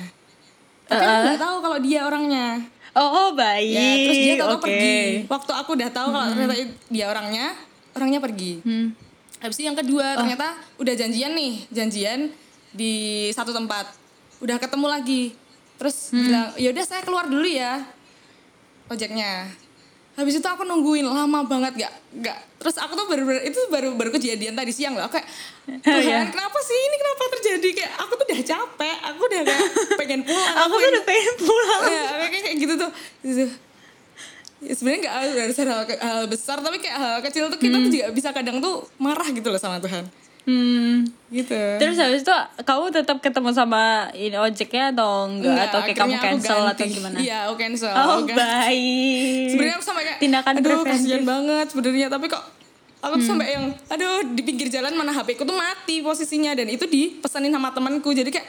tapi 0.88 1.04
aku 1.04 1.20
nggak 1.28 1.42
tahu 1.44 1.56
kalau 1.60 1.78
dia 1.84 2.08
orangnya 2.08 2.64
oh, 2.96 3.10
oh 3.12 3.30
baik 3.36 3.76
Ya, 3.76 3.92
terus 4.08 4.20
dia 4.20 4.36
tahu 4.40 4.52
oke 4.56 4.64
pergi. 4.64 5.00
Waktu 5.28 5.52
aku 5.52 5.70
udah 5.76 5.90
tahu 5.92 6.08
kalau 6.12 6.26
ternyata 6.32 6.56
dia 6.92 7.06
orangnya, 7.08 7.48
orangnya 7.96 8.20
pergi. 8.20 8.54
Hmm. 8.64 8.88
Habis 9.42 9.56
itu 9.58 9.64
yang 9.66 9.78
kedua 9.80 10.20
ternyata 10.20 10.60
udah 10.78 10.94
janjian 10.94 11.32
nih, 11.34 11.54
janjian 11.72 12.20
di 12.76 13.28
satu 13.34 13.56
tempat. 13.56 13.90
Udah 14.44 14.60
ketemu 14.60 14.88
lagi. 14.92 15.24
Terus 15.82 16.14
bilang, 16.14 16.54
"Ya 16.62 16.70
udah 16.70 16.84
saya 16.86 17.02
keluar 17.02 17.26
dulu 17.26 17.48
ya." 17.48 17.82
Ojeknya. 18.92 19.50
Habis 20.22 20.38
itu 20.38 20.48
aku 20.48 20.62
nungguin 20.62 21.02
lama 21.02 21.42
banget 21.50 21.74
gak 21.82 21.94
gak 22.22 22.38
terus 22.62 22.78
aku 22.78 22.94
tuh 22.94 23.10
baru, 23.10 23.26
baru 23.26 23.42
itu 23.42 23.58
baru 23.74 23.90
baru 23.98 24.10
kejadian 24.14 24.54
tadi 24.54 24.70
siang 24.70 24.94
loh. 24.94 25.10
Aku 25.10 25.18
kayak 25.18 25.26
Tuhan 25.82 26.06
Iya. 26.06 26.30
kenapa 26.30 26.58
sih 26.62 26.78
ini? 26.78 26.96
Kenapa 27.02 27.24
terjadi? 27.34 27.70
Kayak 27.74 27.94
aku 27.98 28.12
tuh 28.22 28.26
udah 28.30 28.42
capek 28.46 28.98
aku 29.02 29.22
udah 29.26 29.42
kayak 29.42 29.68
pengen 29.98 30.22
pulang 30.22 30.56
aku 30.62 30.76
tuh 30.78 30.90
udah 30.94 31.04
pengen 31.10 31.34
pulang. 31.42 31.82
Ya 31.90 32.04
kayak 32.30 32.44
kayak 32.46 32.58
gitu 32.62 32.74
tuh. 32.78 32.92
Ya, 34.62 34.78
sebenarnya 34.78 35.00
nggak 35.10 35.16
harus 35.42 35.58
hal, 35.58 35.82
hal 35.90 36.22
besar 36.30 36.62
tapi 36.62 36.78
kayak 36.78 36.98
hal 37.02 37.18
kecil 37.26 37.50
tuh 37.50 37.58
kita 37.58 37.82
tuh 37.82 37.90
juga 37.90 38.06
bisa 38.14 38.30
kadang 38.30 38.62
tuh 38.62 38.86
marah 39.02 39.26
gitu 39.34 39.50
loh 39.50 39.58
sama 39.58 39.82
Tuhan 39.82 40.06
Hmm. 40.42 41.06
gitu 41.30 41.54
Terus 41.78 41.96
habis 41.96 42.22
itu 42.22 42.34
kamu 42.60 42.90
tetap 42.90 43.18
ketemu 43.18 43.50
sama 43.52 43.84
ini 44.12 44.34
ojeknya 44.34 44.90
atau 44.90 45.26
enggak, 45.26 45.48
Enggak, 45.48 45.66
atau 45.68 45.80
kayak 45.82 45.98
kamu 45.98 46.14
cancel 46.18 46.60
atau 46.66 46.86
gimana? 46.88 47.18
iya 47.18 47.38
aku 47.46 47.56
cancel 47.56 47.90
Oh 47.90 48.20
Aku 48.20 48.34
baik. 48.34 49.48
sebenarnya 49.48 49.76
aku 49.76 49.86
sampai 49.86 50.04
kayak 50.04 50.20
tindakan 50.20 50.54
aduh 50.56 50.82
kasihan 50.84 51.22
banget 51.24 51.66
sebenarnya 51.68 52.08
tapi 52.08 52.26
kok 52.26 52.44
aku 53.00 53.14
Hmm. 53.14 53.18
tuh 53.18 53.28
sampai 53.28 53.48
yang 53.52 53.66
aduh 53.88 54.22
di 54.28 54.42
pinggir 54.42 54.68
jalan 54.68 54.94
mana 54.94 55.10
HP 55.10 55.34
ku 55.34 55.44
tuh 55.44 55.54
mati 55.54 56.00
posisinya 56.00 56.52
dan 56.52 56.66
itu 56.68 56.86
dipesanin 56.86 57.50
sama 57.50 57.70
temanku 57.70 58.10
jadi 58.10 58.28
kayak 58.28 58.48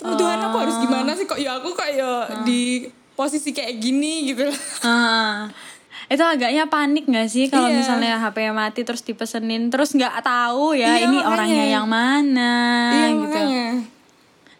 oh, 0.00 0.14
Tuhan 0.14 0.38
aku 0.40 0.56
harus 0.56 0.76
gimana 0.78 1.10
sih 1.12 1.24
kok 1.24 1.36
ya 1.36 1.58
aku 1.58 1.70
kok 1.72 1.86
ya 1.88 2.06
Ah. 2.24 2.42
di 2.42 2.86
posisi 3.12 3.50
kayak 3.50 3.74
gini 3.76 4.30
gitu 4.30 4.46
Ah. 4.80 5.50
Itu 6.08 6.20
agaknya 6.20 6.64
panik 6.66 7.04
gak 7.04 7.28
sih 7.28 7.46
kalau 7.46 7.68
Iya. 7.68 7.76
misalnya 7.76 8.16
HP 8.18 8.48
mati 8.50 8.80
terus 8.80 9.00
dipesenin 9.02 9.68
terus 9.68 9.92
nggak 9.92 10.20
tahu 10.20 10.72
ya 10.72 10.96
Iya, 10.96 11.04
ini 11.04 11.16
makanya. 11.16 11.28
orangnya 11.30 11.64
yang 11.70 11.86
mana 11.86 12.54
iya 12.90 13.08
gitu. 13.10 13.22
makanya 13.22 13.66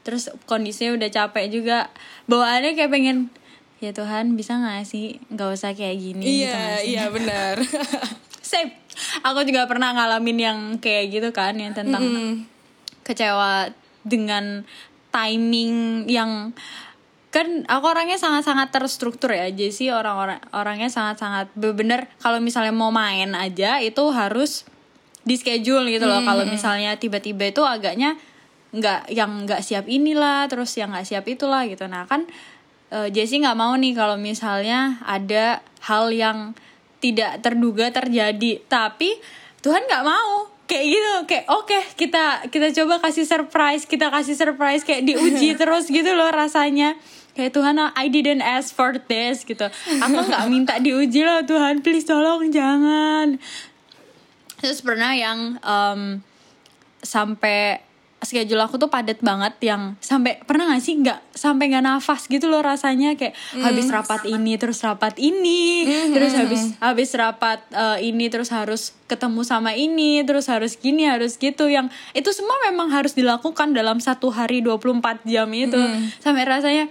Terus 0.01 0.25
kondisinya 0.45 0.97
udah 0.97 1.09
capek 1.11 1.45
juga 1.51 1.93
bawaannya 2.25 2.73
kayak 2.73 2.89
pengen 2.89 3.29
ya 3.79 3.93
Tuhan 3.93 4.33
bisa 4.35 4.57
nggak 4.57 4.83
sih 4.83 5.21
nggak 5.29 5.49
usah 5.51 5.73
kayak 5.73 5.97
gini 5.97 6.21
gitu 6.21 6.39
iya 6.43 6.53
nggak 6.53 6.79
sih? 6.79 6.89
iya 6.91 7.05
benar 7.09 7.55
Sip. 8.49 8.69
Aku 9.21 9.41
juga 9.43 9.65
pernah 9.65 9.93
ngalamin 9.93 10.39
yang 10.39 10.59
kayak 10.79 11.05
gitu 11.11 11.29
kan 11.31 11.53
yang 11.55 11.71
tentang 11.71 12.03
kecewa 13.03 13.69
dengan 14.03 14.65
timing 15.11 16.05
yang 16.07 16.53
kan 17.29 17.69
aku 17.69 17.85
orangnya 17.85 18.17
sangat-sangat 18.17 18.73
terstruktur 18.73 19.37
ya 19.37 19.53
jadi 19.53 19.69
sih 19.69 19.89
orang-orang 19.93 20.41
orangnya 20.57 20.89
sangat-sangat 20.89 21.53
bener 21.53 22.09
kalau 22.25 22.41
misalnya 22.41 22.73
mau 22.73 22.89
main 22.89 23.37
aja 23.37 23.85
itu 23.85 24.01
harus 24.09 24.65
di 25.29 25.37
schedule 25.37 25.85
gitu 25.93 26.09
loh. 26.09 26.25
Kalau 26.25 26.49
misalnya 26.49 26.97
tiba-tiba 26.97 27.53
itu 27.53 27.61
agaknya 27.61 28.17
nggak 28.73 29.13
yang 29.13 29.45
nggak 29.45 29.61
siap 29.61 29.85
inilah 29.85 30.49
terus 30.49 30.73
yang 30.81 30.97
nggak 30.97 31.05
siap 31.05 31.29
itulah 31.29 31.69
gitu. 31.69 31.85
Nah 31.85 32.09
kan 32.09 32.25
eh, 32.89 33.13
Jessie 33.13 33.45
nggak 33.45 33.59
mau 33.61 33.77
nih 33.77 33.93
kalau 33.93 34.17
misalnya 34.17 34.97
ada 35.05 35.61
hal 35.85 36.09
yang 36.09 36.57
tidak 37.05 37.45
terduga 37.45 37.93
terjadi. 37.93 38.65
Tapi 38.65 39.21
Tuhan 39.61 39.85
nggak 39.85 40.05
mau 40.09 40.49
kayak 40.69 40.85
gitu 40.85 41.13
kayak 41.25 41.45
oke 41.49 41.79
kita 41.97 42.45
kita 42.53 42.69
coba 42.77 43.01
kasih 43.01 43.25
surprise 43.25 43.89
kita 43.89 44.13
kasih 44.13 44.37
surprise 44.37 44.85
kayak 44.85 45.09
diuji 45.09 45.57
terus 45.61 45.89
gitu 45.89 46.13
loh 46.13 46.29
rasanya. 46.29 46.95
Kayak 47.33 47.55
Tuhan 47.55 47.79
I 47.79 48.07
didn't 48.11 48.43
ask 48.43 48.75
for 48.75 48.99
this 48.99 49.47
gitu. 49.47 49.71
Aku 50.03 50.19
nggak 50.27 50.45
minta 50.53 50.75
diuji 50.83 51.25
loh 51.25 51.47
Tuhan 51.47 51.81
please 51.81 52.05
tolong 52.05 52.51
jangan. 52.53 53.41
Terus 54.59 54.83
pernah 54.83 55.15
yang 55.15 55.55
em, 55.63 56.19
sampai 56.99 57.88
schedule 58.23 58.59
aku 58.59 58.77
tuh 58.83 58.91
padat 58.91 59.23
banget 59.23 59.55
yang 59.63 59.95
sampai 60.03 60.43
pernah 60.43 60.75
gak 60.75 60.83
sih 60.83 60.99
nggak 60.99 61.35
sampai 61.35 61.71
nggak 61.71 61.85
nafas 61.87 62.27
gitu 62.27 62.51
loh 62.51 62.63
rasanya? 62.63 63.15
Kayak 63.15 63.39
habis 63.63 63.87
rapat 63.89 64.27
ini 64.27 64.59
terus 64.59 64.83
rapat 64.83 65.15
ini 65.23 65.87
terus 66.11 66.33
habis 66.35 66.63
habis 66.83 67.11
rapat 67.15 67.63
eh, 67.71 68.11
ini 68.11 68.27
terus 68.27 68.51
harus 68.51 68.95
ketemu 69.07 69.41
sama 69.47 69.73
ini 69.79 70.27
terus 70.27 70.51
harus 70.51 70.75
gini 70.75 71.07
harus 71.07 71.39
gitu. 71.39 71.71
Yang 71.71 71.95
itu 72.13 72.31
semua 72.35 72.59
memang 72.67 72.91
harus 72.91 73.15
dilakukan 73.15 73.71
dalam 73.73 74.03
satu 74.03 74.35
hari 74.35 74.61
24 74.61 75.23
jam 75.25 75.49
itu. 75.55 75.79
Sampai 76.19 76.43
rasanya 76.43 76.91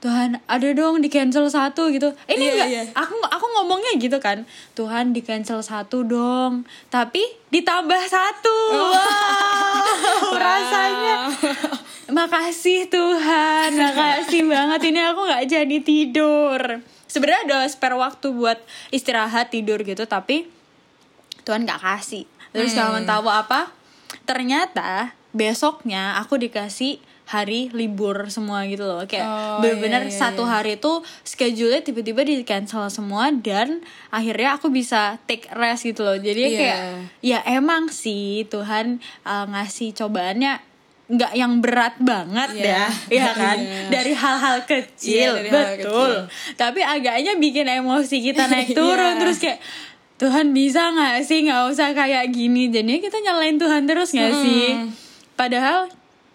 Tuhan 0.00 0.40
ada 0.48 0.68
dong 0.72 1.04
di 1.04 1.12
cancel 1.12 1.44
satu 1.46 1.92
gitu. 1.92 2.08
Ini 2.24 2.40
Iya, 2.40 2.52
enggak? 2.56 2.68
iya. 2.68 2.82
aku 2.96 3.12
aku 3.20 3.46
ngomongnya 3.52 3.92
gitu 4.00 4.16
kan. 4.16 4.48
Tuhan 4.72 5.12
di 5.12 5.20
cancel 5.20 5.60
satu 5.60 6.00
dong. 6.02 6.64
Tapi 6.88 7.20
ditambah 7.52 8.02
satu. 8.08 8.56
Wow. 8.72 10.32
Rasanya. 10.40 11.16
Makasih 12.08 12.88
Tuhan. 12.88 13.76
Makasih 13.76 14.48
banget. 14.52 14.80
Ini 14.88 15.00
aku 15.12 15.20
nggak 15.20 15.44
jadi 15.46 15.76
tidur. 15.84 16.80
Sebenarnya 17.04 17.40
ada 17.44 17.58
spare 17.68 17.94
waktu 17.94 18.32
buat 18.32 18.56
istirahat 18.88 19.52
tidur 19.52 19.84
gitu 19.84 20.08
tapi 20.08 20.48
Tuhan 21.44 21.68
nggak 21.68 21.82
kasih. 21.82 22.24
Terus 22.50 22.72
kamu 22.72 23.04
tahu 23.04 23.28
apa 23.28 23.68
ternyata 24.24 25.12
besoknya 25.30 26.18
aku 26.18 26.34
dikasih 26.34 26.98
hari 27.30 27.70
libur 27.70 28.26
semua 28.26 28.66
gitu 28.66 28.82
loh 28.82 29.06
kayak 29.06 29.22
Oh, 29.22 29.62
bener-bener 29.62 30.02
iya, 30.02 30.10
iya, 30.10 30.18
satu 30.18 30.42
hari 30.42 30.74
tuh 30.76 30.98
schedule-nya 31.22 31.78
tiba-tiba 31.80 32.20
di 32.20 32.42
cancel 32.42 32.90
semua 32.90 33.30
dan 33.30 33.78
akhirnya 34.08 34.58
aku 34.58 34.66
bisa 34.68 35.14
take 35.24 35.46
rest 35.52 35.86
gitu 35.86 36.02
loh 36.02 36.18
jadi 36.18 36.42
Iya. 36.42 36.58
kayak 36.58 36.78
ya 37.20 37.38
emang 37.48 37.86
sih 37.86 38.42
Tuhan 38.44 38.98
uh, 39.22 39.46
ngasih 39.46 39.94
cobaannya 39.94 40.58
nggak 41.06 41.32
yang 41.34 41.58
berat 41.58 41.98
banget 41.98 42.50
Iya. 42.52 42.66
ya 42.66 42.84
ya 43.22 43.30
kan 43.32 43.58
Iya. 43.58 43.78
dari 43.88 44.12
hal-hal 44.12 44.56
kecil 44.64 45.30
Iya, 45.30 45.38
dari 45.38 45.48
hal 45.48 45.62
betul 45.76 46.10
kecil. 46.26 46.54
tapi 46.54 46.80
agaknya 46.82 47.32
bikin 47.36 47.66
emosi 47.66 48.16
kita 48.24 48.46
naik 48.46 48.74
turun 48.78 49.14
Iya. 49.14 49.18
terus 49.18 49.38
kayak 49.38 49.58
Tuhan 50.16 50.50
bisa 50.50 50.82
nggak 50.90 51.22
sih 51.22 51.42
nggak 51.42 51.62
usah 51.68 51.90
kayak 51.92 52.26
gini 52.28 52.68
jadinya 52.68 52.98
kita 52.98 53.18
nyalain 53.20 53.54
Tuhan 53.54 53.86
terus 53.86 54.10
nggak 54.10 54.34
sih 54.36 54.66
padahal 55.32 55.88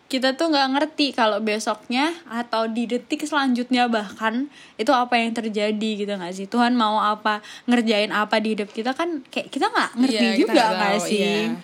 kita 0.05 0.37
tuh 0.37 0.53
nggak 0.53 0.69
ngerti 0.77 1.17
kalau 1.17 1.41
besoknya 1.41 2.13
atau 2.29 2.69
di 2.69 2.85
detik 2.85 3.25
selanjutnya 3.25 3.89
bahkan 3.89 4.45
itu 4.77 4.93
apa 4.93 5.17
yang 5.17 5.33
terjadi 5.33 5.89
gitu 5.97 6.13
nggak 6.13 6.29
sih 6.31 6.45
Tuhan 6.45 6.77
mau 6.77 7.01
apa 7.01 7.41
ngerjain 7.65 8.13
apa 8.13 8.37
di 8.37 8.53
hidup 8.53 8.69
kita 8.69 8.93
kan 8.93 9.25
kayak 9.33 9.49
kita 9.49 9.65
nggak 9.65 9.91
ngerti 9.97 10.17
kita 10.21 10.37
juga 10.37 10.63
nggak 10.77 10.95
sih 11.01 11.19
iya. 11.19 11.57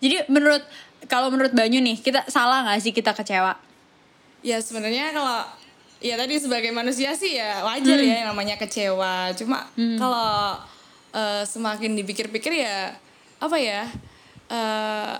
jadi 0.00 0.16
menurut 0.26 0.64
kalau 1.06 1.28
menurut 1.28 1.52
Banyu 1.52 1.78
nih 1.78 2.00
kita 2.00 2.24
salah 2.26 2.64
nggak 2.64 2.80
sih 2.80 2.92
kita 2.92 3.12
kecewa 3.12 3.52
Ya 4.40 4.62
sebenarnya 4.62 5.10
kalau 5.10 5.42
ya 5.98 6.14
tadi 6.14 6.38
sebagai 6.38 6.70
manusia 6.70 7.10
sih 7.12 7.34
ya 7.34 7.66
wajar 7.66 7.98
Hmm. 7.98 8.06
ya 8.06 8.14
yang 8.22 8.28
namanya 8.30 8.54
kecewa. 8.54 9.34
Cuma 9.34 9.66
kalau 9.98 10.54
eh, 11.10 11.42
semakin 11.42 11.98
dipikir-pikir 11.98 12.54
ya 12.54 12.94
apa 13.36 13.56
ya? 13.58 13.82
eh 14.46 15.12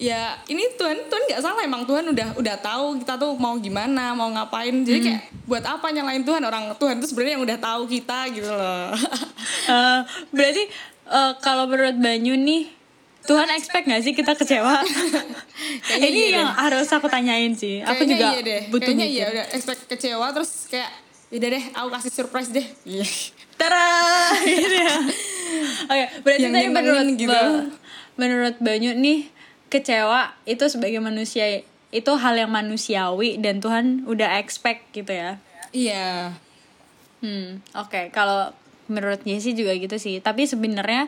ya 0.00 0.20
ini 0.46 0.64
Tuhan 0.74 0.96
Tuhan 1.04 1.22
nggak 1.26 1.40
salah 1.40 1.60
emang 1.60 1.84
Tuhan 1.84 2.08
udah 2.08 2.32
udah 2.34 2.56
tahu 2.58 2.96
kita 2.98 3.14
tuh 3.14 3.36
mau 3.36 3.52
gimana 3.54 4.10
mau 4.10 4.28
ngapain 4.28 4.72
Hmm. 4.72 4.82
jadi 4.82 4.98
kayak 4.98 5.22
buat 5.44 5.60
apa 5.62 5.86
nyalain 5.90 6.22
Tuhan 6.22 6.40
orang 6.40 6.72
Tuhan 6.74 6.96
tuh 6.96 7.06
sebenarnya 7.06 7.34
yang 7.34 7.44
udah 7.44 7.58
tahu 7.58 7.82
kita 7.86 8.18
gitu 8.30 8.48
loh 8.48 8.96
Eh, 9.62 10.00
berarti 10.30 10.62
eh, 11.06 11.32
kalau 11.38 11.64
menurut 11.64 11.96
Banyu 11.96 12.34
nih 12.34 12.64
Tuhan 13.20 13.46
expect 13.50 13.84
gak 13.84 14.00
sih 14.00 14.10
kita 14.10 14.32
kecewa? 14.32 14.80
Kayaknya 15.86 16.08
Ini 16.08 16.18
iya 16.18 16.28
yang 16.34 16.48
deh. 16.48 16.56
harus 16.58 16.88
aku 16.88 17.06
tanyain 17.06 17.52
sih. 17.52 17.78
Aku 17.78 18.02
Kayaknya 18.02 18.10
juga 18.10 18.26
iya 18.26 18.40
deh. 18.42 18.60
butuh 18.66 18.80
Kayaknya 18.88 19.06
mikir. 19.06 19.14
iya 19.14 19.24
udah 19.30 19.44
expect 19.52 19.80
kecewa 19.86 20.26
terus 20.32 20.50
kayak 20.66 20.90
udah 21.30 21.48
deh 21.50 21.64
aku 21.70 21.88
kasih 21.92 22.10
surprise 22.10 22.50
deh 22.50 22.66
iya 22.82 23.04
Tara, 23.60 23.84
gitu 24.42 24.72
ya. 24.74 24.96
Oke, 25.84 26.04
berarti 26.22 26.42
Yang 26.42 26.52
tadi 26.54 26.68
menurut 26.72 27.06
gitu. 27.14 27.42
Menurut 28.16 28.56
Banyu 28.58 28.90
nih 28.94 29.18
kecewa 29.70 30.34
itu 30.44 30.66
sebagai 30.66 30.98
manusia 30.98 31.62
itu 31.90 32.12
hal 32.12 32.34
yang 32.36 32.50
manusiawi 32.50 33.38
dan 33.38 33.58
Tuhan 33.58 34.04
udah 34.04 34.36
expect 34.36 34.90
gitu 34.90 35.10
ya. 35.10 35.38
iya 35.70 36.34
Hmm, 37.20 37.60
oke. 37.74 38.08
Kalau 38.10 38.48
menurut 38.86 39.20
Jessie 39.22 39.52
juga 39.52 39.70
gitu 39.72 39.92
sih. 39.94 40.18
Tapi 40.18 40.48
sebenarnya 40.48 41.04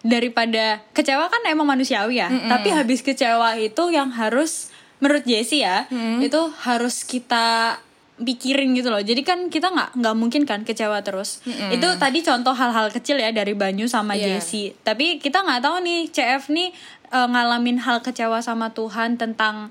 daripada 0.00 0.84
kecewa 0.92 1.30
kan 1.30 1.40
emang 1.46 1.64
manusiawi 1.66 2.20
ya. 2.20 2.28
Tapi 2.28 2.68
habis 2.68 3.00
kecewa 3.00 3.56
itu 3.56 3.88
yang 3.88 4.12
harus 4.12 4.68
menurut 4.98 5.24
Jessie 5.24 5.64
ya, 5.64 5.88
itu 6.20 6.40
harus 6.60 7.02
kita 7.02 7.80
pikirin 8.18 8.76
gitu 8.76 8.92
loh. 8.92 9.00
Jadi 9.00 9.24
kan 9.24 9.48
kita 9.48 9.72
nggak 9.72 9.98
nggak 9.98 10.14
mungkin 10.14 10.42
kan 10.44 10.62
kecewa 10.62 11.00
terus. 11.00 11.40
Itu 11.72 11.96
tadi 11.96 12.20
contoh 12.20 12.52
hal-hal 12.52 12.92
kecil 12.92 13.16
ya 13.16 13.32
dari 13.32 13.56
Banyu 13.56 13.88
sama 13.88 14.12
Iya. 14.12 14.36
Jessie. 14.36 14.76
Tapi 14.78 15.16
kita 15.16 15.42
nggak 15.42 15.64
tahu 15.64 15.80
nih 15.80 16.12
CF 16.12 16.52
nih 16.52 16.70
eh, 17.12 17.28
ngalamin 17.28 17.78
hal 17.78 18.00
kecewa 18.00 18.40
sama 18.40 18.72
Tuhan 18.72 19.20
tentang 19.20 19.68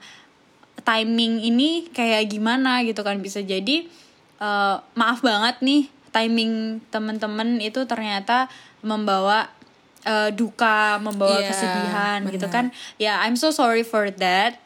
timing 0.81 1.41
ini 1.41 1.89
kayak 1.91 2.29
gimana 2.29 2.81
gitu 2.81 3.01
kan. 3.01 3.21
Bisa 3.21 3.41
jadi 3.41 3.86
eh, 4.39 4.75
maaf 4.95 5.21
banget 5.21 5.62
nih 5.62 5.89
timing 6.12 6.83
temen-temen 6.91 7.62
itu 7.62 7.86
ternyata 7.86 8.50
membawa 8.81 9.48
eh, 10.03 10.33
duka 10.33 10.98
membawa 10.98 11.38
Iya, 11.39 11.50
kesedihan 11.53 12.19
gitu 12.27 12.50
benar. 12.50 12.53
kan. 12.53 12.65
Ya 12.98 13.21
I'm 13.21 13.38
so 13.38 13.53
sorry 13.53 13.86
for 13.86 14.10
that. 14.17 14.57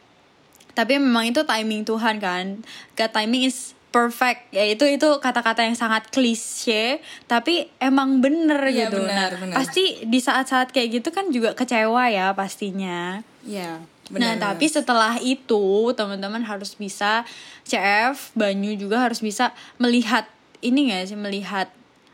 Tapi 0.72 1.00
memang 1.00 1.32
itu 1.32 1.40
timing 1.44 1.84
Tuhan 1.84 2.20
kan. 2.20 2.60
God 2.96 3.10
timing 3.12 3.48
is 3.48 3.75
perfect. 3.96 4.52
Ya 4.52 4.62
itu 4.62 4.84
itu 4.84 5.08
kata-kata 5.16 5.64
yang 5.64 5.72
sangat 5.72 6.12
klise 6.12 7.00
tapi 7.24 7.72
emang 7.80 8.20
bener 8.20 8.60
Iya, 8.62 8.92
gitu. 8.92 9.00
Benar, 9.00 9.30
nah 9.32 9.40
benar. 9.40 9.54
pasti 9.56 10.04
di 10.04 10.20
saat-saat 10.20 10.70
kayak 10.70 11.00
gitu 11.00 11.08
kan 11.08 11.32
juga 11.32 11.56
kecewa 11.56 12.12
ya 12.12 12.36
pastinya. 12.36 13.24
Iya 13.42 13.80
Nah, 14.06 14.38
benar. 14.38 14.54
tapi 14.54 14.70
setelah 14.70 15.18
itu 15.18 15.90
teman-teman 15.90 16.46
harus 16.46 16.78
bisa 16.78 17.26
CF 17.62 18.30
Banyu 18.38 18.78
juga 18.78 19.02
harus 19.02 19.18
bisa 19.18 19.50
melihat 19.76 20.30
ini 20.62 20.94
gak 20.94 21.10
sih 21.10 21.18
melihat 21.18 21.66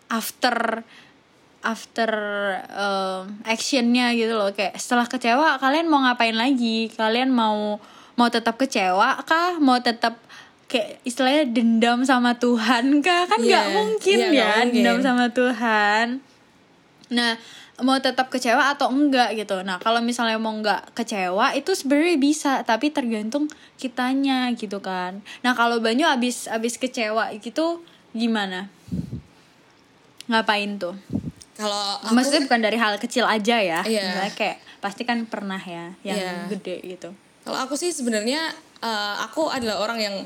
after 0.09 0.81
after 1.61 2.11
um, 2.73 3.39
actionnya 3.45 4.17
gitu 4.17 4.35
loh. 4.35 4.51
Kayak 4.51 4.81
setelah 4.81 5.05
kecewa 5.05 5.61
kalian 5.61 5.87
mau 5.87 6.03
ngapain 6.03 6.35
lagi? 6.35 6.91
Kalian 6.91 7.29
mau 7.29 7.77
mau 8.17 8.29
tetap 8.29 8.57
kecewa 8.57 9.21
kah? 9.23 9.61
Mau 9.61 9.79
tetap 9.79 10.17
kayak 10.73 11.05
istilahnya 11.05 11.45
dendam 11.47 12.01
sama 12.03 12.33
Tuhan 12.35 13.05
kah? 13.05 13.29
Kan 13.29 13.39
nggak 13.39 13.67
Iya, 13.69 13.77
mungkin 13.77 14.19
iya, 14.19 14.31
ya 14.33 14.49
mungkin. 14.59 14.73
dendam 14.73 14.99
sama 14.99 15.27
Tuhan. 15.29 16.07
Nah 17.13 17.37
mau 17.79 17.99
tetap 17.99 18.31
kecewa 18.31 18.71
atau 18.71 18.89
enggak 18.89 19.35
gitu. 19.35 19.61
Nah 19.61 19.77
kalau 19.77 20.01
misalnya 20.01 20.39
mau 20.39 20.55
nggak 20.55 20.95
kecewa 20.95 21.53
itu 21.53 21.73
sebenarnya 21.73 22.17
bisa 22.17 22.53
tapi 22.63 22.89
tergantung 22.89 23.53
kitanya 23.77 24.49
gitu 24.55 24.81
kan. 24.81 25.21
Nah 25.41 25.53
kalau 25.53 25.77
Banyu 25.79 26.07
abis 26.07 26.49
abis 26.49 26.77
kecewa 26.77 27.29
gitu 27.37 27.85
gimana? 28.13 28.73
Ngapain 30.25 30.79
tuh? 30.79 30.95
Kalau 31.53 32.01
maksudnya 32.11 32.43
bukan 32.43 32.61
dari 32.61 32.79
hal 32.81 32.97
kecil 32.97 33.29
aja 33.29 33.61
ya. 33.61 33.81
Iya. 33.85 34.03
Misalnya 34.09 34.35
kayak 34.35 34.57
pasti 34.81 35.03
kan 35.05 35.29
pernah 35.29 35.61
ya 35.61 35.93
yang 36.03 36.17
Iya. 36.19 36.33
gede 36.49 36.77
gitu. 36.87 37.11
Kalau 37.43 37.59
aku 37.59 37.75
sih 37.75 37.91
sebenarnya 37.91 38.51
eh, 38.81 39.15
aku 39.21 39.47
adalah 39.47 39.79
orang 39.79 39.99
yang 40.01 40.17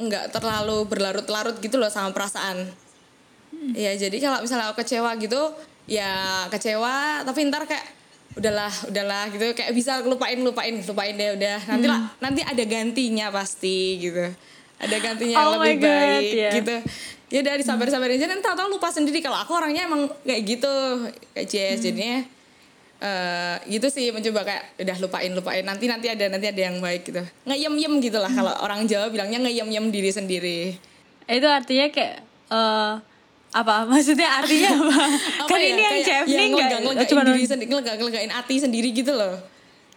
nggak 0.00 0.32
terlalu 0.32 0.88
berlarut-larut 0.88 1.60
gitu 1.60 1.76
loh 1.76 1.92
sama 1.92 2.10
perasaan. 2.16 2.64
Ya 3.76 3.92
jadi 3.92 4.16
kalau 4.16 4.40
misalnya 4.40 4.72
aku 4.72 4.80
kecewa 4.80 5.12
gitu, 5.20 5.52
ya 5.84 6.46
kecewa 6.48 7.20
tapi 7.28 7.44
ntar 7.52 7.68
kayak 7.68 7.84
udahlah 8.40 8.72
udahlah 8.88 9.28
gitu. 9.28 9.52
Kayak 9.52 9.72
bisa 9.76 10.00
lupain 10.06 10.40
lupain 10.40 10.72
lupain 10.72 11.14
deh 11.14 11.36
udah. 11.36 11.58
Nanti 11.68 11.86
lah 11.86 12.00
nanti 12.22 12.40
ada 12.40 12.64
gantinya 12.64 13.28
pasti 13.28 14.00
gitu. 14.00 14.32
Ada 14.80 14.96
gantinya 14.96 15.34
yang 15.36 15.44
Oh 15.44 15.60
lebih 15.60 15.76
God, 15.84 15.92
baik 15.92 16.32
ya. 16.32 16.50
gitu. 16.56 16.76
Ya 17.30 17.38
udah 17.44 17.54
disabar 17.60 17.86
sabarin 17.92 18.16
aja. 18.16 18.26
Nanti 18.26 18.42
tahu 18.42 18.68
lupa 18.72 18.88
sendiri 18.88 19.20
kalau 19.20 19.36
aku 19.36 19.52
orangnya 19.52 19.84
emang 19.84 20.08
kayak 20.24 20.42
gitu. 20.48 20.74
Kayak 21.36 21.46
Jess 21.52 21.84
jadinya 21.84 22.24
eh 23.00 23.56
gitu 23.66 23.88
sih 23.88 24.12
mencoba 24.12 24.44
kayak 24.44 24.64
udah 24.78 24.96
lupain 25.00 25.32
lupain. 25.32 25.64
Nanti 25.64 25.88
nanti 25.88 26.06
ada 26.06 26.28
nanti 26.28 26.46
ada 26.46 26.60
yang 26.60 26.76
baik 26.78 27.08
gitu. 27.08 27.24
Ngeyem 27.44 27.74
yem 27.74 27.94
gitu 27.98 28.20
lah 28.20 28.28
kalau 28.28 28.52
orang 28.60 28.84
Jawa 28.84 29.08
bilangnya 29.08 29.40
ngeyem 29.40 29.68
yem 29.68 29.86
diri 29.88 30.10
sendiri. 30.10 30.76
Itu 31.24 31.48
artinya 31.48 31.88
kayak 31.88 32.16
eh 32.52 32.92
apa? 33.50 33.74
Maksudnya 33.90 34.28
artinya 34.36 34.70
apa, 34.78 34.96
Apa 35.40 35.48
kan 35.48 35.58
ya, 35.58 35.66
ini 35.66 35.82
yang 35.82 35.96
ya 36.04 36.18
nih 36.28 36.46
nggak? 36.52 37.08
cuma 37.08 37.24
diri 37.24 37.42
sendiri 37.42 37.68
ngelega 37.68 37.92
ngelegain 37.96 38.30
hati 38.30 38.54
sendiri 38.60 38.92
gitu 38.92 39.16
loh. 39.16 39.34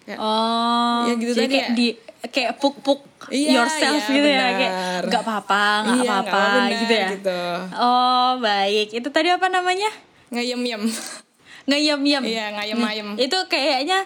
Kayak, 0.03 0.19
oh 0.19 1.07
Ya 1.07 1.13
gitu 1.15 1.31
jadi 1.31 1.43
tadi 1.43 1.53
kayak 1.53 1.67
ya. 1.67 1.75
di 1.75 1.87
kayak 2.25 2.53
puk 2.57 2.75
puk 2.79 2.99
Iya, 3.27 3.55
yourself 3.55 4.03
iya, 4.03 4.11
gitu 4.11 4.27
ya 4.27 4.35
benar. 4.35 4.51
kayak 4.53 4.73
nggak 5.07 5.21
apa-apa 5.23 5.63
nggak 5.81 5.95
Iya, 5.95 6.11
apa-apa, 6.11 6.43
gitu 6.75 6.93
ya? 6.93 7.07
gitu. 7.15 7.39
oh 7.73 8.31
baik. 8.39 8.87
Itu 8.91 9.07
tadi 9.09 9.27
apa 9.27 9.47
namanya? 9.47 9.87
Ngeyem 10.27 10.59
yem 10.61 10.83
ngeyem 11.65 12.01
yem 12.01 12.23
iya 12.23 12.45
ngayem 12.51 12.79
ayem 12.79 13.09
itu 13.15 13.37
kayaknya 13.47 14.03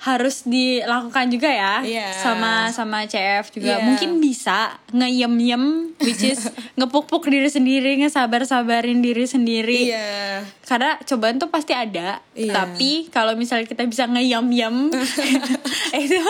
harus 0.00 0.48
dilakukan 0.48 1.28
juga 1.28 1.52
ya 1.52 1.84
Iya. 1.84 2.08
sama 2.16 2.72
sama 2.72 3.04
CF 3.04 3.52
juga. 3.52 3.76
Iya. 3.76 3.84
mungkin 3.84 4.16
bisa 4.16 4.80
ngeyem 4.96 5.28
yem 5.36 5.64
which 6.00 6.24
is 6.24 6.48
ngepuk-puk 6.80 7.20
diri 7.28 7.52
sendiri 7.52 8.00
ngesabar-sabarin 8.00 9.04
diri 9.04 9.28
sendiri. 9.28 9.92
Iya. 9.92 10.40
Karena 10.64 10.96
cobaan 11.04 11.36
tuh 11.36 11.52
pasti 11.52 11.76
ada 11.76 12.24
Iya. 12.32 12.48
tapi 12.48 13.12
kalau 13.12 13.36
misalnya 13.36 13.68
kita 13.68 13.84
bisa 13.84 14.08
ngeyem 14.08 14.48
yem 14.48 14.88
itu 16.08 16.24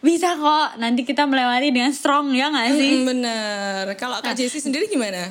bisa 0.00 0.32
kok. 0.32 0.80
Nanti 0.80 1.04
kita 1.04 1.28
melewati 1.28 1.68
dengan 1.68 1.92
strong 1.92 2.32
ya 2.32 2.48
nggak 2.48 2.68
sih? 2.72 3.04
Bener. 3.04 3.92
Kalau 4.00 4.24
kak 4.24 4.32
Jessie 4.32 4.56
sendiri 4.56 4.88
gimana? 4.88 5.28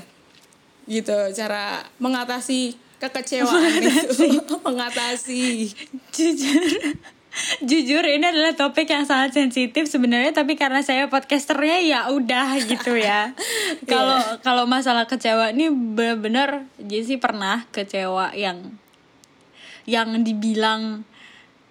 Gitu 0.85 1.17
cara 1.33 1.81
mengatasi 1.97 2.77
kekecewaan 3.01 3.81
itu 4.38 4.55
mengatasi. 4.67 5.74
Jujur 6.13 6.62
jujur 7.63 8.03
ini 8.03 8.27
adalah 8.27 8.51
topik 8.60 8.91
yang 8.91 9.08
sangat 9.08 9.31
sensitif 9.31 9.88
sebenarnya 9.88 10.36
tapi 10.36 10.60
karena 10.60 10.84
saya 10.84 11.08
podcasternya 11.08 11.79
ya 11.81 12.00
udah 12.12 12.60
gitu 12.60 13.00
ya. 13.00 13.31
Kalau 13.91 14.20
kalau 14.43 14.63
masalah 14.67 15.08
kecewa 15.08 15.55
ini 15.55 15.72
benar-benar 15.72 16.68
Jessie 16.77 17.18
pernah 17.18 17.64
kecewa 17.72 18.35
yang 18.35 18.75
yang 19.87 20.11
dibilang 20.22 21.07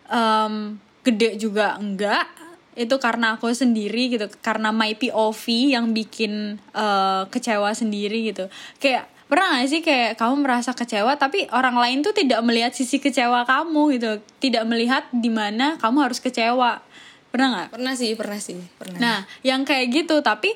em, 0.09 0.81
gede 1.05 1.37
juga 1.37 1.77
enggak. 1.77 2.25
Itu 2.73 2.97
karena 2.97 3.37
aku 3.37 3.53
sendiri 3.53 4.16
gitu 4.16 4.33
karena 4.40 4.73
my 4.73 4.97
POV 4.97 5.77
yang 5.77 5.93
bikin 5.93 6.57
eh, 6.73 7.23
kecewa 7.29 7.77
sendiri 7.77 8.33
gitu. 8.33 8.49
Kayak 8.81 9.12
pernah 9.31 9.62
gak 9.62 9.71
sih 9.71 9.81
kayak 9.81 10.19
kamu 10.19 10.43
merasa 10.43 10.75
kecewa 10.75 11.14
tapi 11.14 11.47
orang 11.55 11.79
lain 11.79 12.03
tuh 12.03 12.11
tidak 12.11 12.43
melihat 12.43 12.75
sisi 12.75 12.99
kecewa 12.99 13.47
kamu 13.47 13.95
gitu? 13.95 14.11
Tidak 14.43 14.66
melihat 14.66 15.07
di 15.14 15.31
mana 15.31 15.79
kamu 15.79 16.11
harus 16.11 16.19
kecewa. 16.19 16.83
Pernah 17.31 17.49
nggak? 17.55 17.69
Pernah 17.79 17.95
sih 17.95 18.11
pernah 18.19 18.40
sih 18.43 18.59
pernah. 18.75 18.99
Nah, 18.99 19.19
yang 19.47 19.62
kayak 19.62 19.95
gitu, 19.95 20.19
tapi 20.19 20.51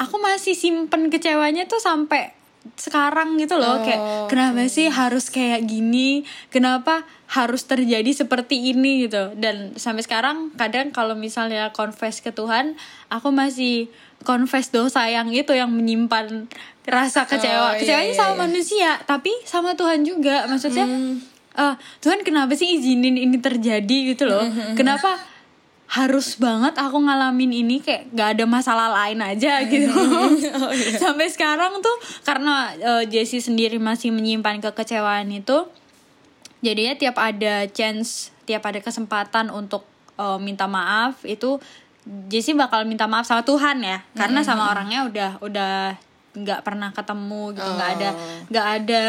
aku 0.00 0.16
masih 0.16 0.56
simpen 0.56 1.12
kecewanya 1.12 1.68
tuh 1.68 1.78
sampai 1.78 2.32
sekarang 2.80 3.36
gitu 3.36 3.60
loh, 3.60 3.76
Oh, 3.76 3.80
kayak 3.84 4.32
kenapa 4.32 4.64
sih 4.72 4.88
harus 4.88 5.28
kayak 5.28 5.68
gini? 5.68 6.24
Kenapa 6.48 7.04
harus 7.28 7.68
terjadi 7.68 8.08
seperti 8.24 8.72
ini? 8.72 9.04
gitu? 9.04 9.36
Dan 9.36 9.76
sampai 9.76 10.00
sekarang 10.00 10.48
kadang 10.56 10.88
kalau 10.88 11.12
misalnya 11.12 11.76
confess 11.76 12.24
ke 12.24 12.32
Tuhan, 12.32 12.80
aku 13.12 13.28
masih 13.28 13.92
confess 14.24 14.72
dosa 14.72 15.04
yang 15.12 15.28
itu 15.28 15.52
yang 15.52 15.68
menyimpan 15.68 16.48
rasa 16.84 17.24
kecewa. 17.24 17.72
Oh, 17.72 17.74
Kecewanya 17.74 18.12
iya, 18.12 18.16
sama 18.16 18.32
iya. 18.34 18.40
manusia, 18.44 18.90
tapi 19.02 19.32
sama 19.44 19.72
Tuhan 19.72 20.02
juga. 20.02 20.44
Maksudnya 20.44 20.84
Hmm. 20.84 21.16
eh, 21.54 21.74
Tuhan 21.98 22.20
kenapa 22.20 22.52
sih 22.52 22.76
izinin 22.76 23.14
ini 23.14 23.38
terjadi 23.38 24.12
gitu 24.12 24.26
loh? 24.26 24.42
Hmm, 24.42 24.74
Kenapa 24.74 25.16
harus 25.86 26.34
banget 26.36 26.74
aku 26.74 26.96
ngalamin 26.98 27.54
ini 27.54 27.76
kayak 27.78 28.10
gak 28.10 28.28
ada 28.34 28.44
masalah 28.44 28.88
lain 28.90 29.20
aja 29.20 29.62
gitu 29.62 29.92
Oh, 30.58 30.72
iya. 30.72 30.96
sampai 30.96 31.28
sekarang 31.28 31.78
tuh 31.78 31.96
karena 32.24 32.72
eh, 32.74 33.04
Jessie 33.06 33.38
sendiri 33.38 33.76
masih 33.78 34.10
menyimpan 34.10 34.58
kekecewaan 34.58 35.28
itu 35.30 35.68
jadinya 36.60 36.96
tiap 36.96 37.20
ada 37.20 37.68
chance 37.70 38.32
tiap 38.42 38.64
ada 38.64 38.80
kesempatan 38.80 39.52
untuk 39.52 39.84
eh, 40.16 40.38
minta 40.40 40.64
maaf 40.66 41.22
itu 41.22 41.60
Jessie 42.26 42.52
bakal 42.52 42.84
minta 42.84 43.04
maaf 43.06 43.24
sama 43.24 43.44
Tuhan 43.44 43.78
ya 43.80 44.02
karena 44.12 44.40
sama 44.42 44.68
orangnya 44.68 45.06
udah 45.06 45.30
udah 45.40 45.74
nggak 46.34 46.66
pernah 46.66 46.90
ketemu 46.90 47.54
gitu 47.54 47.70
nggak 47.78 47.90
ada 47.98 48.10
nggak 48.50 48.66
ada 48.82 49.04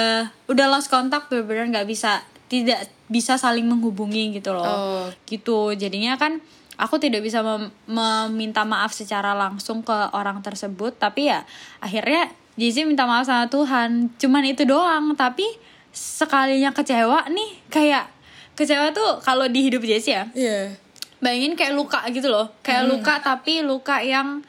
udah 0.45 0.65
lost 0.69 0.93
kontak 0.93 1.25
bener-bener 1.27 1.73
nggak 1.73 1.89
bisa 1.89 2.21
tidak 2.45 2.85
bisa 3.09 3.38
saling 3.41 3.65
menghubungi 3.65 4.38
gitu 4.38 4.53
loh. 4.53 4.65
Oh. 4.65 5.05
gitu 5.25 5.73
jadinya 5.73 6.13
kan 6.17 6.38
aku 6.77 7.01
tidak 7.01 7.25
bisa 7.25 7.41
mem- 7.41 7.73
meminta 7.89 8.61
maaf 8.61 8.93
secara 8.93 9.33
langsung 9.33 9.81
ke 9.81 9.95
orang 10.13 10.45
tersebut 10.45 10.93
tapi 11.01 11.33
ya 11.33 11.41
akhirnya 11.81 12.29
Jesse 12.55 12.88
minta 12.88 13.03
maaf 13.03 13.27
sama 13.27 13.51
Tuhan. 13.51 14.15
Cuman 14.15 14.43
itu 14.47 14.63
doang 14.63 15.11
tapi 15.19 15.43
sekalinya 15.91 16.71
kecewa 16.71 17.27
nih 17.27 17.51
kayak 17.67 18.07
kecewa 18.55 18.95
tuh 18.95 19.19
kalau 19.19 19.47
di 19.51 19.67
hidup 19.67 19.83
Jesse 19.83 20.15
ya. 20.15 20.23
Iya. 20.31 20.71
Bayangin 21.19 21.59
kayak 21.59 21.75
luka 21.75 21.99
gitu 22.15 22.31
loh. 22.31 22.51
Kayak 22.63 22.88
luka 22.88 23.19
tapi 23.19 23.59
luka 23.59 23.99
yang 23.99 24.39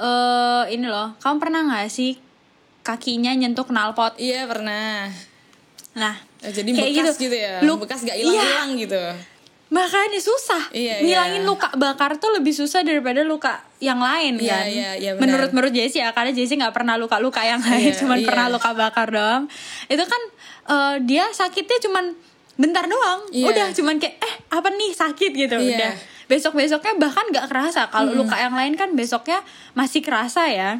eh 0.00 0.64
ini 0.72 0.86
loh 0.86 1.12
kamu 1.18 1.36
pernah 1.38 1.60
nggak 1.62 1.86
sih 1.86 2.16
kakinya 2.80 3.30
nyentuh 3.30 3.62
knalpot 3.62 4.16
iya 4.16 4.44
pernah 4.44 5.12
nah 5.92 6.16
Eh, 6.40 6.48
jadi 6.48 6.72
kayak 6.72 7.04
bekas 7.04 7.20
gitu, 7.20 7.36
ya 7.36 7.60
Lu- 7.60 7.76
bekas 7.76 8.00
gak 8.00 8.16
Iya. 8.16 8.24
hilang-hilang 8.24 8.70
gitu 8.80 8.96
makanya 9.70 10.16
susah 10.18 10.72
Iya, 10.72 10.98
ngilangin 10.98 11.44
iya. 11.44 11.46
luka 11.46 11.68
bakar 11.76 12.16
tuh 12.16 12.32
lebih 12.32 12.50
susah 12.50 12.80
daripada 12.80 13.20
luka 13.20 13.60
yang 13.78 14.00
lain 14.00 14.40
Iya, 14.40 14.50
kan 14.50 14.64
iya, 14.66 14.90
iya, 14.96 15.10
benar. 15.14 15.20
menurut 15.22 15.50
menurut 15.52 15.70
Jessie 15.70 16.00
ya 16.00 16.10
karena 16.10 16.32
Jessie 16.32 16.56
nggak 16.56 16.72
pernah 16.72 16.96
luka 16.96 17.20
luka 17.20 17.44
yang 17.44 17.60
lain 17.60 17.86
Iya, 17.86 17.94
cuman 17.94 18.18
iya. 18.18 18.26
pernah 18.26 18.46
luka 18.48 18.70
bakar 18.72 19.08
doang 19.08 19.42
itu 19.86 20.00
kan 20.02 20.22
eh, 20.66 20.94
dia 21.04 21.28
sakitnya 21.30 21.76
cuman 21.82 22.04
bentar 22.56 22.84
doang 22.84 23.20
Iya. 23.30 23.46
udah 23.46 23.66
cuman 23.70 23.94
kayak 23.96 24.16
eh 24.18 24.34
apa 24.48 24.68
nih 24.70 24.90
sakit 24.92 25.30
gitu 25.34 25.54
Iya. 25.54 25.70
udah 25.70 25.92
besok 26.30 26.54
besoknya 26.54 26.94
bahkan 26.94 27.26
nggak 27.34 27.50
kerasa 27.50 27.90
kalau 27.90 28.14
luka 28.14 28.38
yang 28.38 28.54
lain 28.54 28.78
kan 28.78 28.94
besoknya 28.94 29.42
masih 29.74 29.98
kerasa 29.98 30.46
ya 30.46 30.78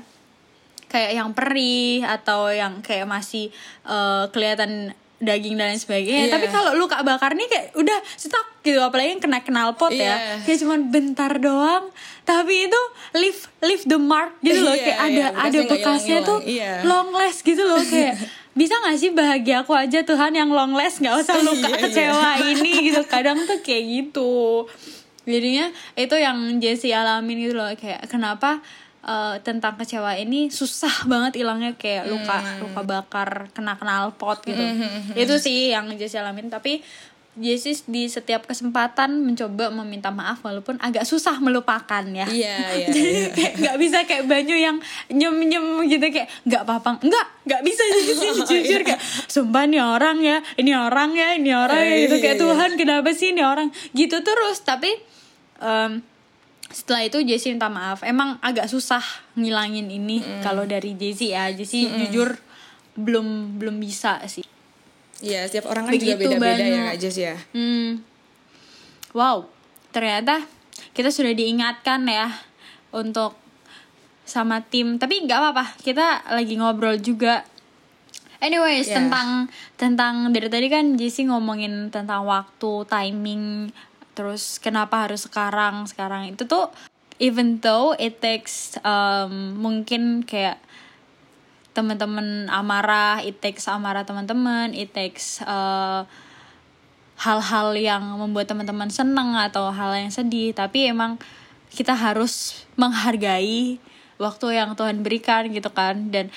kayak 0.86 1.18
yang 1.18 1.30
perih 1.34 2.06
atau 2.06 2.50
yang 2.54 2.78
kayak 2.82 3.10
masih 3.10 3.50
eh, 3.82 4.24
kelihatan 4.30 4.94
daging 5.20 5.60
dan 5.60 5.68
lain 5.70 5.76
sebagainya. 5.76 6.26
Iya. 6.26 6.32
Tapi 6.32 6.46
kalau 6.48 6.72
luka 6.80 7.04
bakar 7.04 7.36
nih 7.36 7.44
kayak 7.44 7.76
udah 7.76 7.98
stuck 8.16 8.56
gitu 8.64 8.80
apalagi 8.80 9.14
yang 9.14 9.22
kena 9.22 9.44
knalpot 9.44 9.92
ya. 9.92 10.16
Iya. 10.16 10.48
Kayak 10.48 10.58
cuman 10.64 10.80
bentar 10.88 11.32
doang. 11.36 11.92
Tapi 12.24 12.72
itu 12.72 12.80
leave 13.20 13.40
leave 13.60 13.84
the 13.84 14.00
mark 14.00 14.32
gitu 14.40 14.64
loh 14.64 14.72
Iya, 14.72 14.84
kayak 14.86 14.98
iya, 14.98 15.04
ada 15.04 15.24
bekasnya 15.28 15.44
ada 15.44 15.60
bekasnya 15.68 16.18
tuh. 16.24 16.38
Iya. 16.40 16.72
long 16.88 17.12
last 17.12 17.44
gitu 17.44 17.62
loh 17.68 17.82
kayak 17.84 18.16
bisa 18.58 18.74
gak 18.82 18.96
sih 18.98 19.10
bahagia 19.14 19.62
aku 19.62 19.72
aja 19.76 20.02
Tuhan 20.02 20.32
yang 20.34 20.50
long 20.50 20.74
last 20.74 20.98
nggak 20.98 21.22
usah 21.22 21.38
luka 21.38 21.68
Iya, 21.68 21.74
iya. 21.74 21.80
kecewa 21.86 22.30
ini 22.50 22.72
gitu 22.90 23.02
kadang 23.06 23.38
tuh 23.46 23.58
kayak 23.62 23.84
gitu 23.86 24.66
jadinya 25.30 25.66
itu 25.94 26.16
yang 26.18 26.58
Jessie 26.58 26.92
alamin 26.92 27.38
gitu 27.46 27.54
loh 27.54 27.70
kayak 27.78 28.10
kenapa 28.10 28.60
eh, 29.06 29.38
tentang 29.46 29.78
kecewa 29.78 30.18
ini 30.18 30.50
susah 30.50 30.92
banget 31.10 31.40
hilangnya 31.40 31.78
kayak 31.78 32.10
luka 32.10 32.38
luka 32.60 32.80
bakar 32.82 33.48
kena 33.54 33.78
knalpot 33.78 34.42
gitu. 34.42 34.60
Itu 35.14 35.38
sih 35.38 35.70
yang 35.70 35.88
Jessie 35.94 36.18
alamin 36.20 36.50
tapi 36.50 36.82
Jessie 37.38 37.78
di 37.86 38.10
setiap 38.10 38.42
kesempatan 38.42 39.22
mencoba 39.22 39.70
meminta 39.70 40.10
maaf 40.10 40.42
walaupun 40.42 40.82
agak 40.82 41.06
susah 41.06 41.38
melupakan 41.38 42.02
ya. 42.02 42.26
Iya, 42.26 42.58
iya, 42.76 42.86
jadi 42.90 43.02
iya. 43.06 43.28
kayak 43.30 43.52
nggak 43.62 43.76
bisa 43.78 43.98
kayak 44.02 44.24
banyu 44.26 44.56
yang 44.58 44.76
nyem 45.08 45.36
nyem 45.46 45.66
gitu 45.86 46.06
kayak 46.10 46.26
nggak 46.42 46.62
apa-apa 46.66 46.98
nggak 47.00 47.26
nggak 47.46 47.62
bisa 47.62 47.82
jadi 47.86 48.12
sih 48.20 48.30
jujur 48.44 48.80
kayak 48.82 49.00
sumpah 49.30 49.62
nih 49.70 49.78
orang 49.78 50.18
ya 50.18 50.42
ini 50.58 50.74
orang 50.74 51.14
ya 51.14 51.28
ini 51.38 51.50
orang 51.54 51.78
ya 51.78 51.94
Iya, 51.94 52.02
gitu 52.10 52.16
iya, 52.18 52.22
kayak 52.26 52.36
iya. 52.36 52.42
Tuhan 52.42 52.70
kenapa 52.74 53.08
sih 53.14 53.28
ini 53.30 53.42
orang? 53.46 53.68
Gitu 53.94 54.16
terus 54.26 54.58
tapi 54.66 54.90
em, 55.60 56.00
setelah 56.66 57.02
itu 57.02 57.18
Jessie 57.22 57.50
minta 57.50 57.66
maaf 57.66 58.00
emang 58.00 58.38
agak 58.40 58.66
susah 58.66 59.02
ngilangin 59.34 59.86
ini 59.86 60.22
kalau 60.40 60.62
dari 60.64 60.94
Jessie 60.94 61.30
ya 61.30 61.50
Jessie 61.50 61.86
jujur 61.86 62.38
belum 62.94 63.56
belum 63.56 63.76
bisa 63.76 64.18
sih 64.26 64.46
Iya, 65.20 65.44
setiap 65.44 65.68
orang 65.68 65.84
kan 65.84 65.92
juga 65.92 66.16
Begitu, 66.16 66.32
beda-beda 66.32 66.56
Banyu. 66.56 66.72
ya 66.72 66.82
Kak 66.86 66.96
Jess 66.96 67.16
ya. 67.20 67.36
Hmm. 67.52 68.00
Wow, 69.12 69.52
ternyata 69.90 70.48
kita 70.96 71.12
sudah 71.12 71.36
diingatkan 71.36 72.08
ya 72.08 72.32
untuk 72.88 73.36
sama 74.24 74.64
tim. 74.64 74.96
Tapi 74.96 75.28
nggak 75.28 75.36
apa-apa, 75.36 75.76
kita 75.84 76.24
lagi 76.24 76.56
ngobrol 76.56 76.96
juga. 76.96 77.44
Anyways, 78.40 78.88
Yeah. 78.88 79.04
tentang 79.04 79.28
tentang 79.76 80.32
dari 80.32 80.48
tadi 80.48 80.72
kan 80.72 80.96
Jesse 80.96 81.28
ngomongin 81.28 81.92
tentang 81.92 82.24
waktu, 82.24 82.88
timing, 82.88 83.68
terus 84.20 84.60
kenapa 84.60 85.08
harus 85.08 85.24
sekarang, 85.24 85.88
sekarang 85.88 86.28
itu 86.36 86.44
tuh 86.44 86.68
even 87.16 87.56
though 87.64 87.96
it 87.96 88.20
takes 88.20 88.76
um, 88.84 89.56
mungkin 89.56 90.20
kayak 90.28 90.60
teman-teman 91.72 92.52
amarah, 92.52 93.24
it 93.24 93.40
takes 93.40 93.64
amarah 93.64 94.04
teman-teman, 94.04 94.76
it 94.76 94.92
takes 94.92 95.40
uh, 95.40 96.04
hal-hal 97.16 97.72
yang 97.80 98.04
membuat 98.20 98.52
teman-teman 98.52 98.92
seneng 98.92 99.32
atau 99.40 99.72
hal 99.72 99.96
yang 99.96 100.12
sedih, 100.12 100.52
tapi 100.52 100.92
emang 100.92 101.16
kita 101.72 101.96
harus 101.96 102.64
menghargai 102.76 103.80
waktu 104.20 104.46
yang 104.60 104.76
Tuhan 104.76 105.00
berikan 105.00 105.48
gitu 105.48 105.72
kan. 105.72 106.12
Dan 106.12 106.28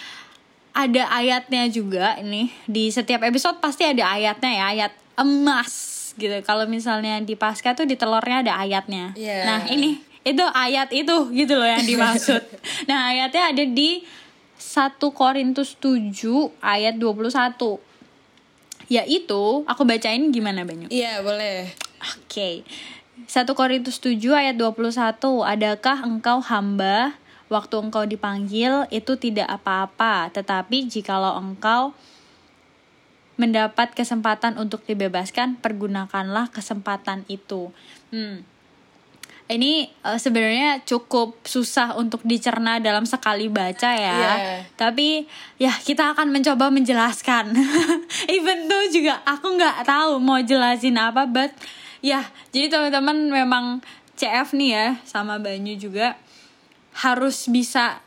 ada 0.72 1.12
ayatnya 1.12 1.68
juga 1.68 2.16
ini. 2.16 2.48
Di 2.64 2.94
setiap 2.96 3.28
episode 3.28 3.60
pasti 3.60 3.84
ada 3.84 4.08
ayatnya 4.16 4.52
ya 4.56 4.66
ayat 4.72 4.94
emas 5.20 5.93
gitu 6.16 6.34
kalau 6.42 6.66
misalnya 6.66 7.18
di 7.20 7.34
pasca 7.34 7.74
tuh 7.74 7.84
di 7.84 7.94
telurnya 7.94 8.42
ada 8.42 8.54
ayatnya 8.58 9.14
Iya. 9.14 9.40
nah 9.44 9.60
ini 9.66 9.98
itu 10.22 10.46
ayat 10.46 10.90
itu 10.90 11.16
gitu 11.32 11.54
loh 11.56 11.66
yang 11.66 11.84
dimaksud 11.84 12.42
nah 12.90 13.10
ayatnya 13.10 13.50
ada 13.50 13.64
di 13.64 14.06
1 14.56 14.96
Korintus 15.12 15.76
7 15.78 16.24
ayat 16.60 16.96
21 16.96 17.28
yaitu 18.88 19.44
aku 19.66 19.82
bacain 19.84 20.30
gimana 20.30 20.64
Banyu 20.64 20.88
Iya, 20.88 21.24
boleh. 21.24 21.72
Oke. 22.20 22.62
1 23.26 23.48
Korintus 23.56 23.98
7 23.98 24.20
ayat 24.32 24.56
21. 24.60 25.18
Adakah 25.42 25.98
engkau 26.04 26.44
hamba 26.44 27.16
waktu 27.48 27.76
engkau 27.80 28.04
dipanggil 28.04 28.84
itu 28.90 29.16
tidak 29.16 29.48
apa-apa, 29.48 30.28
tetapi 30.30 30.86
jikalau 30.86 31.40
engkau 31.40 31.96
mendapat 33.36 33.98
kesempatan 33.98 34.62
untuk 34.62 34.86
dibebaskan, 34.86 35.58
pergunakanlah 35.58 36.54
kesempatan 36.54 37.26
itu. 37.26 37.74
Hmm. 38.14 38.46
Ini 39.44 39.92
eh, 39.92 40.20
sebenarnya 40.22 40.82
cukup 40.88 41.44
susah 41.44 42.00
untuk 42.00 42.24
dicerna 42.24 42.80
dalam 42.80 43.04
sekali 43.04 43.52
baca 43.52 43.92
ya. 43.92 44.18
Iya. 44.18 44.36
Tapi 44.80 45.28
ya 45.60 45.74
kita 45.76 46.16
akan 46.16 46.32
mencoba 46.32 46.72
menjelaskan. 46.72 47.52
Even 48.36 48.72
though 48.72 48.88
juga 48.88 49.20
aku 49.28 49.60
nggak 49.60 49.84
tahu 49.84 50.22
mau 50.22 50.40
jelasin 50.40 50.96
apa, 50.96 51.28
but 51.28 51.52
ya 52.04 52.24
jadi 52.52 52.72
teman-teman 52.72 53.32
memang 53.32 53.66
CF 54.20 54.54
nih 54.54 54.70
ya 54.76 54.88
sama 55.08 55.42
Banyu 55.42 55.80
juga 55.80 56.20
harus 56.94 57.50
bisa 57.50 58.03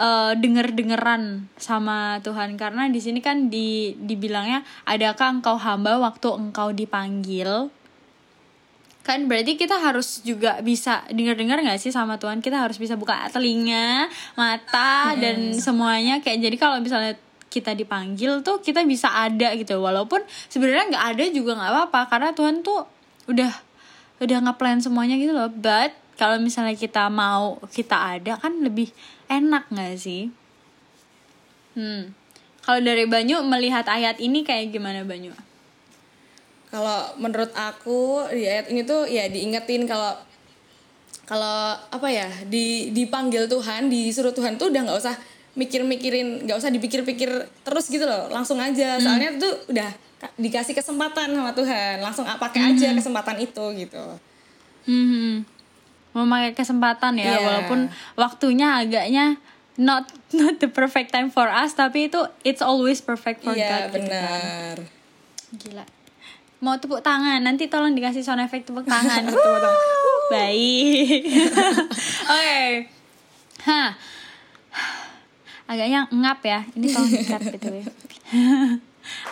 eh, 0.00 0.32
denger-dengeran 0.40 1.52
sama 1.60 2.24
Tuhan. 2.24 2.56
Karena 2.56 2.88
di 2.88 3.00
sini 3.04 3.20
kan 3.20 3.52
di 3.52 3.92
dibilangnya 4.00 4.64
adakah 4.88 5.38
engkau 5.38 5.60
hamba 5.60 6.00
waktu 6.00 6.28
engkau 6.32 6.72
dipanggil? 6.72 7.68
Kan 9.04 9.28
berarti 9.28 9.56
kita 9.56 9.80
harus 9.80 10.24
juga 10.24 10.60
bisa 10.64 11.04
denger-dengar 11.12 11.60
nggak 11.60 11.80
sih 11.80 11.92
sama 11.92 12.16
Tuhan? 12.16 12.40
Kita 12.40 12.64
harus 12.64 12.80
bisa 12.80 12.96
buka 12.96 13.28
telinga 13.28 14.08
mata 14.36 15.12
dan 15.20 15.52
semuanya. 15.56 16.24
Kayak 16.24 16.48
jadi 16.48 16.56
kalau 16.56 16.76
misalnya 16.80 17.16
kita 17.50 17.74
dipanggil 17.74 18.40
tuh 18.46 18.62
kita 18.62 18.86
bisa 18.86 19.10
ada 19.10 19.52
gitu. 19.58 19.82
Walaupun 19.82 20.22
sebenarnya 20.48 20.94
nggak 20.94 21.06
ada 21.16 21.24
juga 21.32 21.58
nggak 21.58 21.70
apa-apa. 21.76 22.00
Karena 22.08 22.30
Tuhan 22.32 22.62
tuh 22.64 22.86
udah 23.28 23.52
udah 24.20 24.38
ngeplan 24.46 24.84
semuanya 24.84 25.16
gitu 25.16 25.32
loh. 25.32 25.48
But 25.48 25.96
kalau 26.20 26.36
misalnya 26.36 26.76
kita 26.76 27.08
mau 27.08 27.56
kita 27.72 28.20
ada 28.20 28.36
kan 28.36 28.60
lebih 28.60 28.92
enak 29.32 29.72
nggak 29.72 29.96
sih? 29.96 30.28
Hmm. 31.72 32.12
Kalau 32.60 32.84
dari 32.84 33.08
Banyu 33.08 33.40
melihat 33.40 33.88
ayat 33.88 34.20
ini 34.20 34.44
kayak 34.44 34.68
gimana 34.68 35.00
Banyu? 35.00 35.32
Kalau 36.68 37.16
menurut 37.16 37.48
aku 37.56 38.28
di 38.36 38.44
ayat 38.44 38.68
ini 38.68 38.84
tuh 38.84 39.08
ya 39.08 39.32
diingetin 39.32 39.88
kalau 39.88 40.12
kalau 41.24 41.72
apa 41.88 42.08
ya 42.12 42.28
di 42.52 42.92
dipanggil 42.92 43.48
Tuhan 43.48 43.88
disuruh 43.88 44.36
Tuhan 44.36 44.60
tuh 44.60 44.68
udah 44.68 44.92
nggak 44.92 45.00
usah 45.00 45.16
mikir-mikirin 45.56 46.44
nggak 46.44 46.58
usah 46.60 46.68
dipikir-pikir 46.68 47.32
terus 47.64 47.88
gitu 47.88 48.04
loh 48.04 48.28
langsung 48.28 48.60
aja. 48.60 49.00
Soalnya 49.00 49.40
tuh 49.40 49.56
udah 49.72 49.88
ka- 50.20 50.36
dikasih 50.36 50.76
kesempatan 50.76 51.32
sama 51.32 51.56
Tuhan 51.56 52.04
langsung 52.04 52.28
pakai 52.28 52.76
aja 52.76 52.92
kesempatan 52.92 53.40
itu 53.40 53.64
gitu. 53.72 54.04
Hmm, 54.84 55.48
memakai 56.12 56.52
kesempatan 56.52 57.14
ya, 57.14 57.32
Iya. 57.32 57.38
walaupun 57.40 57.86
waktunya 58.14 58.76
agaknya 58.76 59.38
not 59.76 60.04
not 60.36 60.58
the 60.58 60.66
perfect 60.66 61.10
time 61.10 61.28
for 61.28 61.46
us, 61.46 61.72
tapi 61.72 62.06
itu 62.06 62.18
it's 62.42 62.60
always 62.60 62.98
perfect 62.98 63.40
for 63.40 63.52
iya 63.52 63.86
God. 63.86 63.94
gitu 63.94 63.98
kan. 64.02 64.10
benar 64.10 64.74
Gila. 65.52 65.84
Mau 66.60 66.76
tepuk 66.76 67.00
tangan, 67.00 67.40
nanti 67.40 67.66
tolong 67.66 67.90
dikasih 67.90 68.20
sound 68.20 68.38
effect 68.38 68.66
tepuk 68.66 68.84
tangan. 68.84 69.24
Baik. 70.28 71.24
Oke. 72.30 72.60
Hah. 73.62 73.96
Agaknya 75.64 76.04
ngap 76.06 76.40
ya. 76.42 76.60
Ini 76.72 76.86
tolong 76.86 77.10
dikat 77.10 77.42
gitu 77.50 77.68
ya. 77.72 77.86
Oke, 77.86 78.18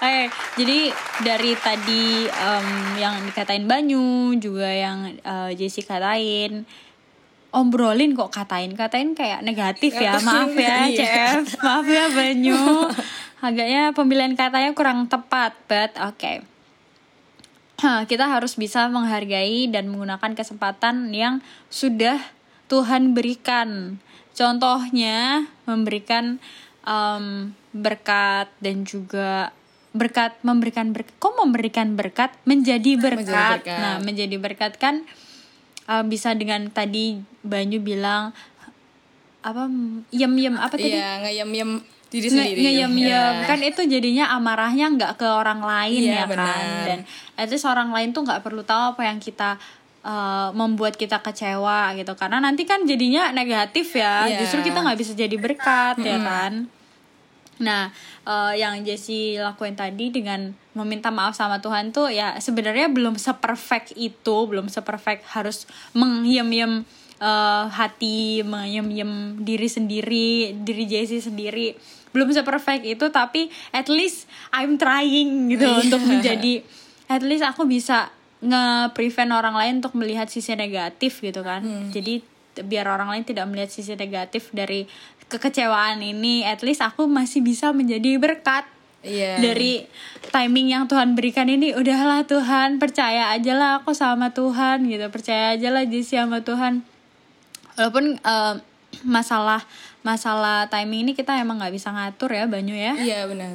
jadi 0.56 0.92
dari 1.22 1.52
tadi 1.58 2.26
em, 2.26 2.68
yang 2.98 3.14
dikatain 3.28 3.64
Banyu, 3.68 4.34
juga 4.40 4.68
yang 4.68 5.18
eh, 5.18 5.50
Jessie 5.54 5.86
katain, 5.86 6.66
obrolin 7.52 8.12
kok 8.12 8.32
katain, 8.32 8.76
katain 8.76 9.16
kayak 9.16 9.40
negatif 9.40 9.96
ya, 9.96 10.20
maaf 10.20 10.52
ya 10.52 10.84
Iya. 10.92 11.42
CF, 11.42 11.44
maaf 11.64 11.86
ya 11.88 12.06
Banyu, 12.12 12.88
agaknya 13.40 13.82
pemilihan 13.96 14.34
katanya 14.36 14.70
kurang 14.76 15.08
tepat, 15.08 15.56
but 15.68 15.92
oke. 15.98 16.44
Hah, 17.78 18.02
kita 18.10 18.26
harus 18.26 18.58
bisa 18.58 18.90
menghargai 18.90 19.70
dan 19.70 19.86
menggunakan 19.86 20.34
kesempatan 20.34 21.14
yang 21.14 21.38
sudah 21.70 22.18
Tuhan 22.66 23.14
berikan. 23.14 24.02
Contohnya 24.34 25.46
memberikan 25.62 26.42
em, 26.82 27.54
berkat 27.70 28.50
dan 28.58 28.82
juga 28.82 29.54
berkat 29.90 30.36
memberikan 30.40 30.90
berkat. 30.90 31.14
Kok 31.16 31.34
memberikan 31.38 31.94
berkat 31.94 32.30
menjadi 32.44 32.92
berkat. 32.94 33.64
berkat. 33.64 33.78
Nah, 33.78 33.96
menjadi 33.98 34.36
berkat 34.36 34.72
kan 34.76 35.02
eh, 35.84 36.04
bisa 36.04 36.32
dengan 36.32 36.68
tadi 36.68 37.16
Banyu 37.40 37.78
bilang 37.78 38.30
apa 39.38 39.70
yem 40.10 40.32
yem 40.34 40.56
apa 40.56 40.74
tadi? 40.74 40.92
iya 40.92 41.22
ngeyem-yem 41.22 41.70
diri 42.08 42.26
Nge- 42.26 42.34
sendiri 42.34 42.58
ngeyem-yem 42.60 43.34
Iya. 43.38 43.46
kan 43.46 43.60
itu 43.60 43.80
jadinya 43.84 44.28
amarahnya 44.30 44.90
nggak 44.90 45.12
ke 45.14 45.24
orang 45.24 45.60
lain 45.60 46.02
Iya, 46.02 46.14
ya 46.14 46.24
kan 46.26 46.64
dan 46.84 46.98
at 47.34 47.48
least 47.48 47.64
orang 47.64 47.88
lain 47.88 48.10
tuh 48.10 48.24
nggak 48.24 48.40
perlu 48.40 48.60
tahu 48.62 48.92
apa 48.92 49.06
yang 49.06 49.16
kita 49.18 49.56
uh, 50.02 50.50
membuat 50.52 50.96
kita 50.96 51.22
kecewa 51.22 51.94
gitu 51.94 52.12
karena 52.12 52.40
nanti 52.40 52.64
kan 52.64 52.82
jadinya 52.82 53.30
negatif 53.30 53.94
ya 53.94 54.26
Iya. 54.26 54.42
justru 54.42 54.60
kita 54.62 54.82
nggak 54.82 54.98
bisa 54.98 55.12
jadi 55.14 55.36
berkat 55.36 56.02
ya 56.02 56.18
kan 56.18 56.52
nah 57.58 57.90
uh, 58.22 58.50
yang 58.52 58.80
Jessie 58.80 59.36
lakuin 59.36 59.74
tadi 59.74 60.08
dengan 60.08 60.50
meminta 60.72 61.10
maaf 61.10 61.34
sama 61.34 61.58
Tuhan 61.58 61.90
tuh 61.90 62.06
ya 62.06 62.38
sebenarnya 62.38 62.86
belum 62.86 63.14
seperfect 63.14 63.94
itu 63.94 64.36
belum 64.46 64.66
seperfect 64.66 65.26
harus 65.28 65.66
mengyem-yem 65.92 66.86
uh, 67.18 67.66
hati 67.66 68.40
mengyem-yem 68.42 69.10
diri 69.42 69.66
sendiri 69.66 70.54
diri 70.56 70.84
Jessie 70.86 71.18
sendiri 71.18 71.74
belum 72.08 72.30
seperfect 72.30 72.86
itu 72.86 73.10
tapi 73.10 73.50
at 73.68 73.86
least 73.86 74.24
I'm 74.50 74.78
trying 74.78 75.50
gitu 75.50 75.66
Iya. 75.66 75.82
untuk 75.82 76.02
menjadi 76.10 76.62
at 77.06 77.20
least 77.20 77.42
aku 77.42 77.64
bisa 77.64 78.14
nge-prevent 78.38 79.34
orang 79.34 79.52
lain 79.52 79.72
untuk 79.82 79.92
melihat 79.92 80.30
sisi 80.30 80.54
negatif 80.54 81.18
gitu 81.18 81.42
kan 81.42 81.60
Hmm. 81.60 81.90
jadi 81.90 82.22
biar 82.58 82.86
orang 82.86 83.06
lain 83.08 83.22
tidak 83.22 83.46
melihat 83.46 83.70
sisi 83.70 83.94
negatif 83.94 84.50
dari 84.50 84.86
kekecewaan 85.28 86.00
ini 86.00 86.42
at 86.42 86.64
least 86.64 86.80
aku 86.80 87.04
masih 87.04 87.44
bisa 87.44 87.70
menjadi 87.72 88.16
berkat 88.16 88.64
Iya. 88.98 89.38
dari 89.38 89.86
timing 90.34 90.74
yang 90.74 90.84
Tuhan 90.90 91.14
berikan 91.14 91.46
ini. 91.46 91.70
Udahlah 91.70 92.26
Tuhan 92.26 92.82
percaya 92.82 93.30
aja 93.30 93.54
lah 93.54 93.70
aku 93.78 93.94
sama 93.94 94.34
Tuhan 94.34 94.90
gitu. 94.90 95.06
Percaya 95.14 95.54
aja 95.54 95.70
lah 95.70 95.86
Jesse 95.86 96.18
sama 96.18 96.42
Tuhan. 96.42 96.82
Walaupun 97.78 98.18
eh, 98.18 98.54
masalah 99.06 99.62
masalah 100.02 100.66
timing 100.66 101.06
ini 101.06 101.12
kita 101.14 101.38
emang 101.38 101.62
nggak 101.62 101.74
bisa 101.78 101.94
ngatur 101.94 102.34
ya 102.34 102.50
Banyu 102.50 102.74
ya. 102.74 102.98
Iya 102.98 103.30
benar. 103.30 103.54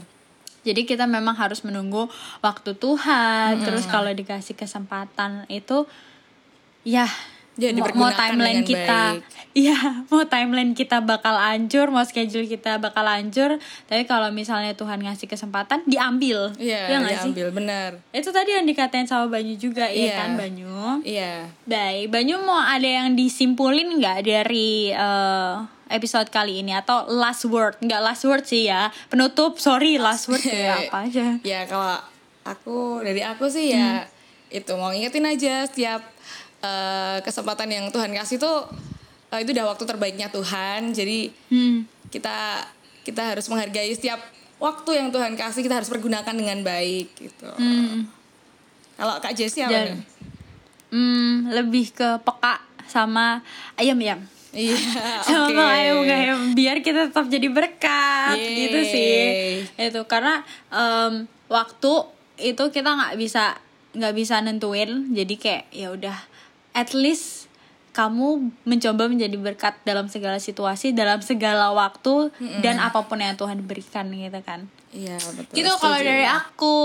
jadi 0.63 0.87
kita 0.87 1.11
memang 1.11 1.35
harus 1.35 1.59
menunggu 1.67 2.07
waktu 2.39 2.71
Tuhan. 2.79 3.67
Terus 3.67 3.83
kalau 3.83 4.07
dikasih 4.15 4.55
kesempatan 4.55 5.43
itu 5.51 5.83
ya 6.87 7.03
Ya, 7.53 7.69
mau, 7.71 7.85
mau 7.93 8.09
timeline 8.09 8.61
kita. 8.61 9.21
Iya, 9.53 9.77
mau 10.09 10.25
timeline 10.25 10.73
kita 10.73 10.99
bakal 10.99 11.37
hancur, 11.37 11.87
mau 11.87 12.01
schedule 12.01 12.45
kita 12.45 12.77
bakal 12.77 13.05
hancur. 13.05 13.61
Tapi 13.85 14.03
kalau 14.03 14.29
misalnya 14.29 14.73
Tuhan 14.73 14.97
ngasih 14.99 15.25
kesempatan, 15.25 15.85
diambil. 15.85 16.49
Iya, 16.57 16.89
Ya 16.89 16.97
nggak 16.97 17.13
sih? 17.19 17.29
diambil 17.29 17.47
benar. 17.53 17.89
Itu 18.09 18.29
tadi 18.29 18.51
yang 18.51 18.65
dikatain 18.65 19.05
sama 19.05 19.29
Banyu 19.29 19.53
juga, 19.55 19.85
ya 19.85 19.93
Iya. 19.93 20.13
kan 20.15 20.29
Banyu? 20.33 20.73
Iya. 21.01 21.33
Baik, 21.63 22.09
Banyu 22.09 22.41
mau 22.41 22.57
ada 22.57 22.83
yang 22.83 23.13
disimpulin 23.13 24.01
nggak 24.01 24.19
dari 24.23 24.89
eh, 24.89 25.53
episode 25.87 26.27
kali 26.27 26.59
ini 26.59 26.73
atau 26.73 27.05
last 27.07 27.45
word? 27.45 27.77
Nggak 27.77 28.01
last 28.01 28.23
word 28.23 28.43
sih 28.43 28.65
ya, 28.65 28.89
penutup. 29.07 29.57
Sorry, 29.57 30.01
last 30.01 30.25
word 30.25 30.41
ya 30.41 30.73
apa 30.81 31.05
aja? 31.05 31.37
Ya 31.45 31.65
kalau 31.65 32.01
aku 32.43 32.99
dari 32.99 33.21
aku 33.21 33.45
sih 33.45 33.71
ya 33.71 34.01
Hmm. 34.01 34.09
itu 34.51 34.73
mau 34.73 34.89
ingetin 34.89 35.23
aja 35.23 35.65
setiap 35.65 36.12
eh, 36.63 37.17
kesempatan 37.19 37.67
yang 37.67 37.85
Tuhan 37.89 38.09
kasih 38.09 38.39
tuh 38.39 38.63
eh, 39.29 39.39
itu 39.39 39.51
udah 39.51 39.67
waktu 39.67 39.83
terbaiknya 39.83 40.27
Tuhan. 40.27 40.91
Jadi 40.91 41.29
Hmm. 41.47 41.83
kita 42.07 42.63
kita 43.03 43.21
harus 43.27 43.45
menghargai 43.45 43.91
setiap 43.91 44.17
waktu 44.57 44.95
yang 44.95 45.11
Tuhan 45.11 45.35
kasih 45.35 45.59
kita 45.61 45.75
harus 45.75 45.91
pergunakan 45.91 46.31
dengan 46.31 46.63
baik 46.63 47.11
gitu. 47.13 47.49
Hmm. 47.53 48.07
Kalau 48.93 49.19
Kak 49.19 49.33
Jessie 49.33 49.59
apa 49.61 49.73
Dan-? 49.73 50.01
Hmm, 50.87 51.49
lebih 51.49 51.89
ke 51.89 52.21
peka 52.21 52.61
sama 52.85 53.41
ayam-ayam. 53.75 54.21
Iya, 54.53 54.77
sama 55.25 55.49
oke. 55.49 55.73
ayam 55.73 55.97
ayam 56.05 56.39
biar 56.53 56.77
kita 56.79 57.09
tetap 57.09 57.25
jadi 57.25 57.49
berkat 57.49 58.37
Yeay. 58.37 58.53
gitu 58.61 58.79
sih 58.85 59.17
itu 59.73 60.01
karena 60.05 60.45
em, 60.69 61.25
waktu 61.49 61.91
itu 62.37 62.61
kita 62.69 62.85
nggak 62.85 63.17
bisa 63.17 63.57
nggak 63.91 64.13
bisa 64.13 64.45
nentuin 64.45 65.09
jadi 65.09 65.33
kayak 65.35 65.63
ya 65.73 65.89
udah 65.89 66.13
at 66.73 66.91
least 66.93 67.43
kamu 67.93 68.49
mencoba 68.65 69.05
menjadi 69.05 69.37
berkat 69.37 69.77
dalam 69.85 70.09
segala 70.09 70.41
situasi 70.41 70.97
dalam 70.97 71.21
segala 71.21 71.69
waktu 71.77 72.33
dan 72.65 72.81
apa 72.81 73.05
pun 73.05 73.21
yang 73.21 73.37
Tuhan 73.37 73.61
berikan 73.61 74.09
gitu 74.09 74.41
kan. 74.41 74.65
Iya, 74.89 75.17
betul. 75.37 75.53
gitu 75.53 75.71
kalau 75.77 76.01
dari 76.01 76.25
aku. 76.25 76.77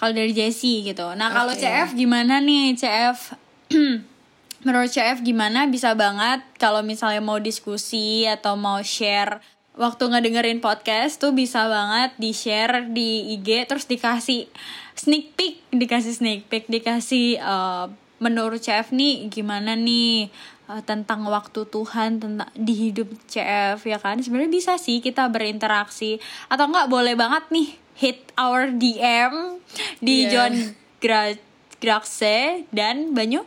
Kalau 0.00 0.12
dari 0.16 0.32
Jessie 0.32 0.80
gitu. 0.80 1.12
Nah 1.12 1.28
kalau. 1.28 1.52
CF 1.52 1.92
gimana 1.92 2.40
nih 2.40 2.72
CF 2.72 3.36
menurut 4.64 4.88
CF 4.88 5.20
gimana? 5.20 5.68
Bisa 5.68 5.92
banget 5.92 6.40
kalau 6.56 6.80
misalnya 6.80 7.20
mau 7.20 7.36
diskusi 7.36 8.24
atau 8.24 8.56
mau 8.56 8.80
share. 8.80 9.44
Waktu 9.76 10.08
ngedengerin 10.08 10.64
podcast 10.64 11.20
tuh 11.20 11.36
bisa 11.36 11.68
banget 11.68 12.16
di 12.16 12.32
share 12.32 12.88
di 12.88 13.36
IG 13.36 13.68
terus 13.68 13.84
dikasih 13.84 14.48
sneak 14.96 15.36
peek. 15.36 15.68
Dikasih 15.68 16.16
sneak 16.16 16.48
peek 16.48 16.64
dikasih 16.72 17.36
eh, 17.36 17.86
menurut 18.20 18.60
CF 18.60 18.92
nih 18.92 19.26
gimana 19.26 19.72
nih 19.72 20.28
eh, 20.66 20.82
tentang 20.84 21.24
waktu 21.24 21.64
Tuhan 21.64 22.20
tentang 22.20 22.46
di 22.52 22.74
hidup 22.86 23.08
CF 23.26 23.80
ya 23.82 23.96
kan 23.96 24.20
sebenarnya 24.20 24.52
bisa 24.52 24.72
sih 24.76 25.00
kita 25.00 25.26
berinteraksi 25.26 26.20
atau 26.46 26.68
enggak 26.68 26.86
boleh 26.86 27.14
banget 27.14 27.48
nih 27.48 27.68
hit 27.96 28.20
our 28.34 28.68
DM 28.68 29.58
di 29.98 30.24
Iya. 30.24 30.30
John 30.30 30.52
Gra 30.98 31.32
Graxe 31.76 32.68
dan 32.70 33.10
Banyu 33.10 33.40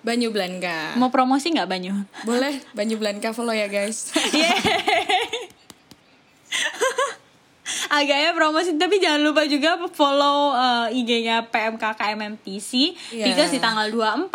Banyu 0.00 0.30
Blanka. 0.30 0.94
mau 0.94 1.10
promosi 1.10 1.50
nggak 1.50 1.66
Banyu 1.68 1.94
Boleh 2.22 2.58
Banyu 2.72 2.94
Blanka 2.96 3.30
follow 3.30 3.50
ya 3.52 3.66
guys. 3.66 4.10
agaknya 7.92 8.32
promosi 8.32 8.72
tapi 8.74 8.96
jangan 8.96 9.20
lupa 9.20 9.44
juga 9.44 9.76
follow 9.92 10.56
uh, 10.56 10.88
IG-nya 10.88 11.52
PMK 11.52 11.84
KMMTC 11.92 12.70
Iya. 13.12 13.28
because 13.28 13.52
di 13.52 13.60
tanggal 13.60 13.92
24 13.92 14.32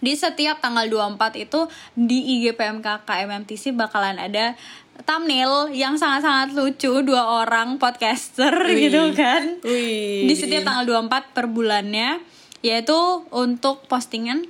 di 0.00 0.16
setiap 0.16 0.58
tanggal 0.58 0.88
24 0.88 1.14
itu 1.38 1.60
di 1.94 2.18
IG 2.40 2.58
PMK 2.58 3.06
KMMTC 3.06 3.70
bakalan 3.70 4.18
ada 4.18 4.58
thumbnail 5.04 5.70
yang 5.70 5.94
sangat-sangat 5.94 6.52
lucu 6.52 7.00
dua 7.00 7.44
orang 7.44 7.78
podcaster 7.78 8.52
Wih. 8.66 8.88
gitu 8.88 9.14
kan 9.14 9.62
Wih. 9.62 10.26
di 10.26 10.34
setiap 10.34 10.66
tanggal 10.66 11.06
24 11.06 11.36
per 11.36 11.46
bulannya 11.46 12.18
yaitu 12.60 12.96
untuk 13.30 13.86
postingan 13.86 14.44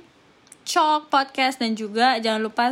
Chalk 0.61 1.09
podcast 1.09 1.57
dan 1.57 1.73
juga 1.73 2.15
jangan 2.17 2.47
lupa 2.47 2.71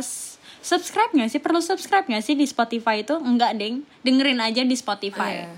subscribe 0.60 1.10
nggak 1.10 1.28
sih 1.28 1.38
perlu 1.38 1.58
subscribe 1.58 2.04
nggak 2.04 2.20
sih 2.20 2.32
di 2.32 2.44
Spotify 2.44 3.00
itu 3.00 3.14
enggak 3.14 3.54
deng 3.54 3.80
dengerin 4.00 4.38
aja 4.38 4.60
di 4.60 4.72
Spotify 4.72 5.40
Iya. 5.40 5.50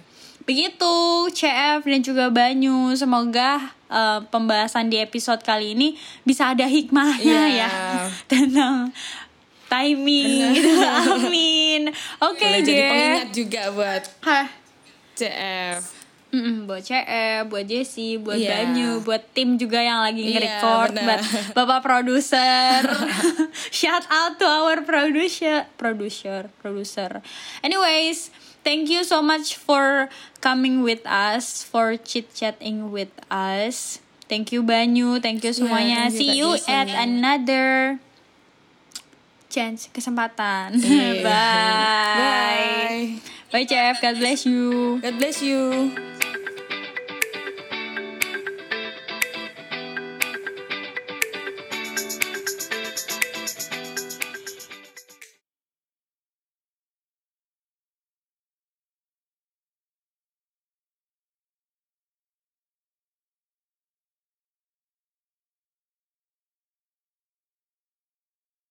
begitu 0.42 0.94
CF 1.28 1.82
dan 1.82 2.00
juga 2.00 2.26
Banyu 2.28 2.90
semoga 2.92 3.58
eh, 3.86 4.20
pembahasan 4.26 4.86
di 4.86 4.96
episode 4.96 5.40
kali 5.40 5.72
ini 5.72 5.94
bisa 6.20 6.48
ada 6.48 6.64
hikmahnya 6.64 7.22
Iya. 7.46 7.60
ya 7.60 7.70
tentang 8.30 8.90
timing 9.66 10.52
gitu. 10.52 10.70
amin 11.08 11.88
oke 12.18 12.38
Boleh 12.40 12.60
jadi 12.60 12.82
pengingat 12.84 13.30
juga 13.32 13.62
buat 13.70 14.02
Hah. 14.20 14.46
CF. 15.12 15.80
Mm-mm, 16.32 16.64
buat 16.64 16.80
CF, 16.80 17.44
buat 17.46 17.68
Jesse, 17.68 18.16
buat 18.16 18.34
Iya. 18.34 18.64
Banyu, 18.64 19.00
buat 19.00 19.20
tim 19.30 19.54
juga 19.54 19.76
yang 19.76 20.00
lagi 20.00 20.24
Iya, 20.24 20.32
nge-record, 20.32 20.92
buat 20.98 21.20
bapak 21.52 21.80
produser. 21.82 22.80
Shout 23.82 24.06
out 24.06 24.38
to 24.38 24.46
our 24.46 24.78
producer, 24.86 25.66
producer, 25.74 26.54
producer. 26.62 27.18
Anyways, 27.66 28.30
thank 28.62 28.86
you 28.86 29.02
so 29.02 29.18
much 29.18 29.58
for 29.58 30.06
coming 30.38 30.86
with 30.86 31.02
us, 31.02 31.66
for 31.66 31.98
chit 31.98 32.30
chatting 32.30 32.94
with 32.94 33.10
us. 33.26 33.98
Thank 34.30 34.54
you 34.54 34.62
Banyu, 34.62 35.18
thank 35.18 35.42
you 35.42 35.50
semuanya. 35.50 36.06
thank 36.06 36.14
you, 36.14 36.18
See 36.22 36.30
you 36.38 36.54
at 36.70 36.94
another 36.94 37.98
chance 39.50 39.90
kesempatan. 39.90 40.78
Iya. 40.78 41.18
Bye. 41.26 42.14
Bye. 42.22 43.06
Bye 43.50 43.66
CF, 43.66 43.98
God 43.98 44.16
bless 44.22 44.46
you. 44.46 45.02
God 45.02 45.18
bless 45.18 45.42
you. 45.42 45.90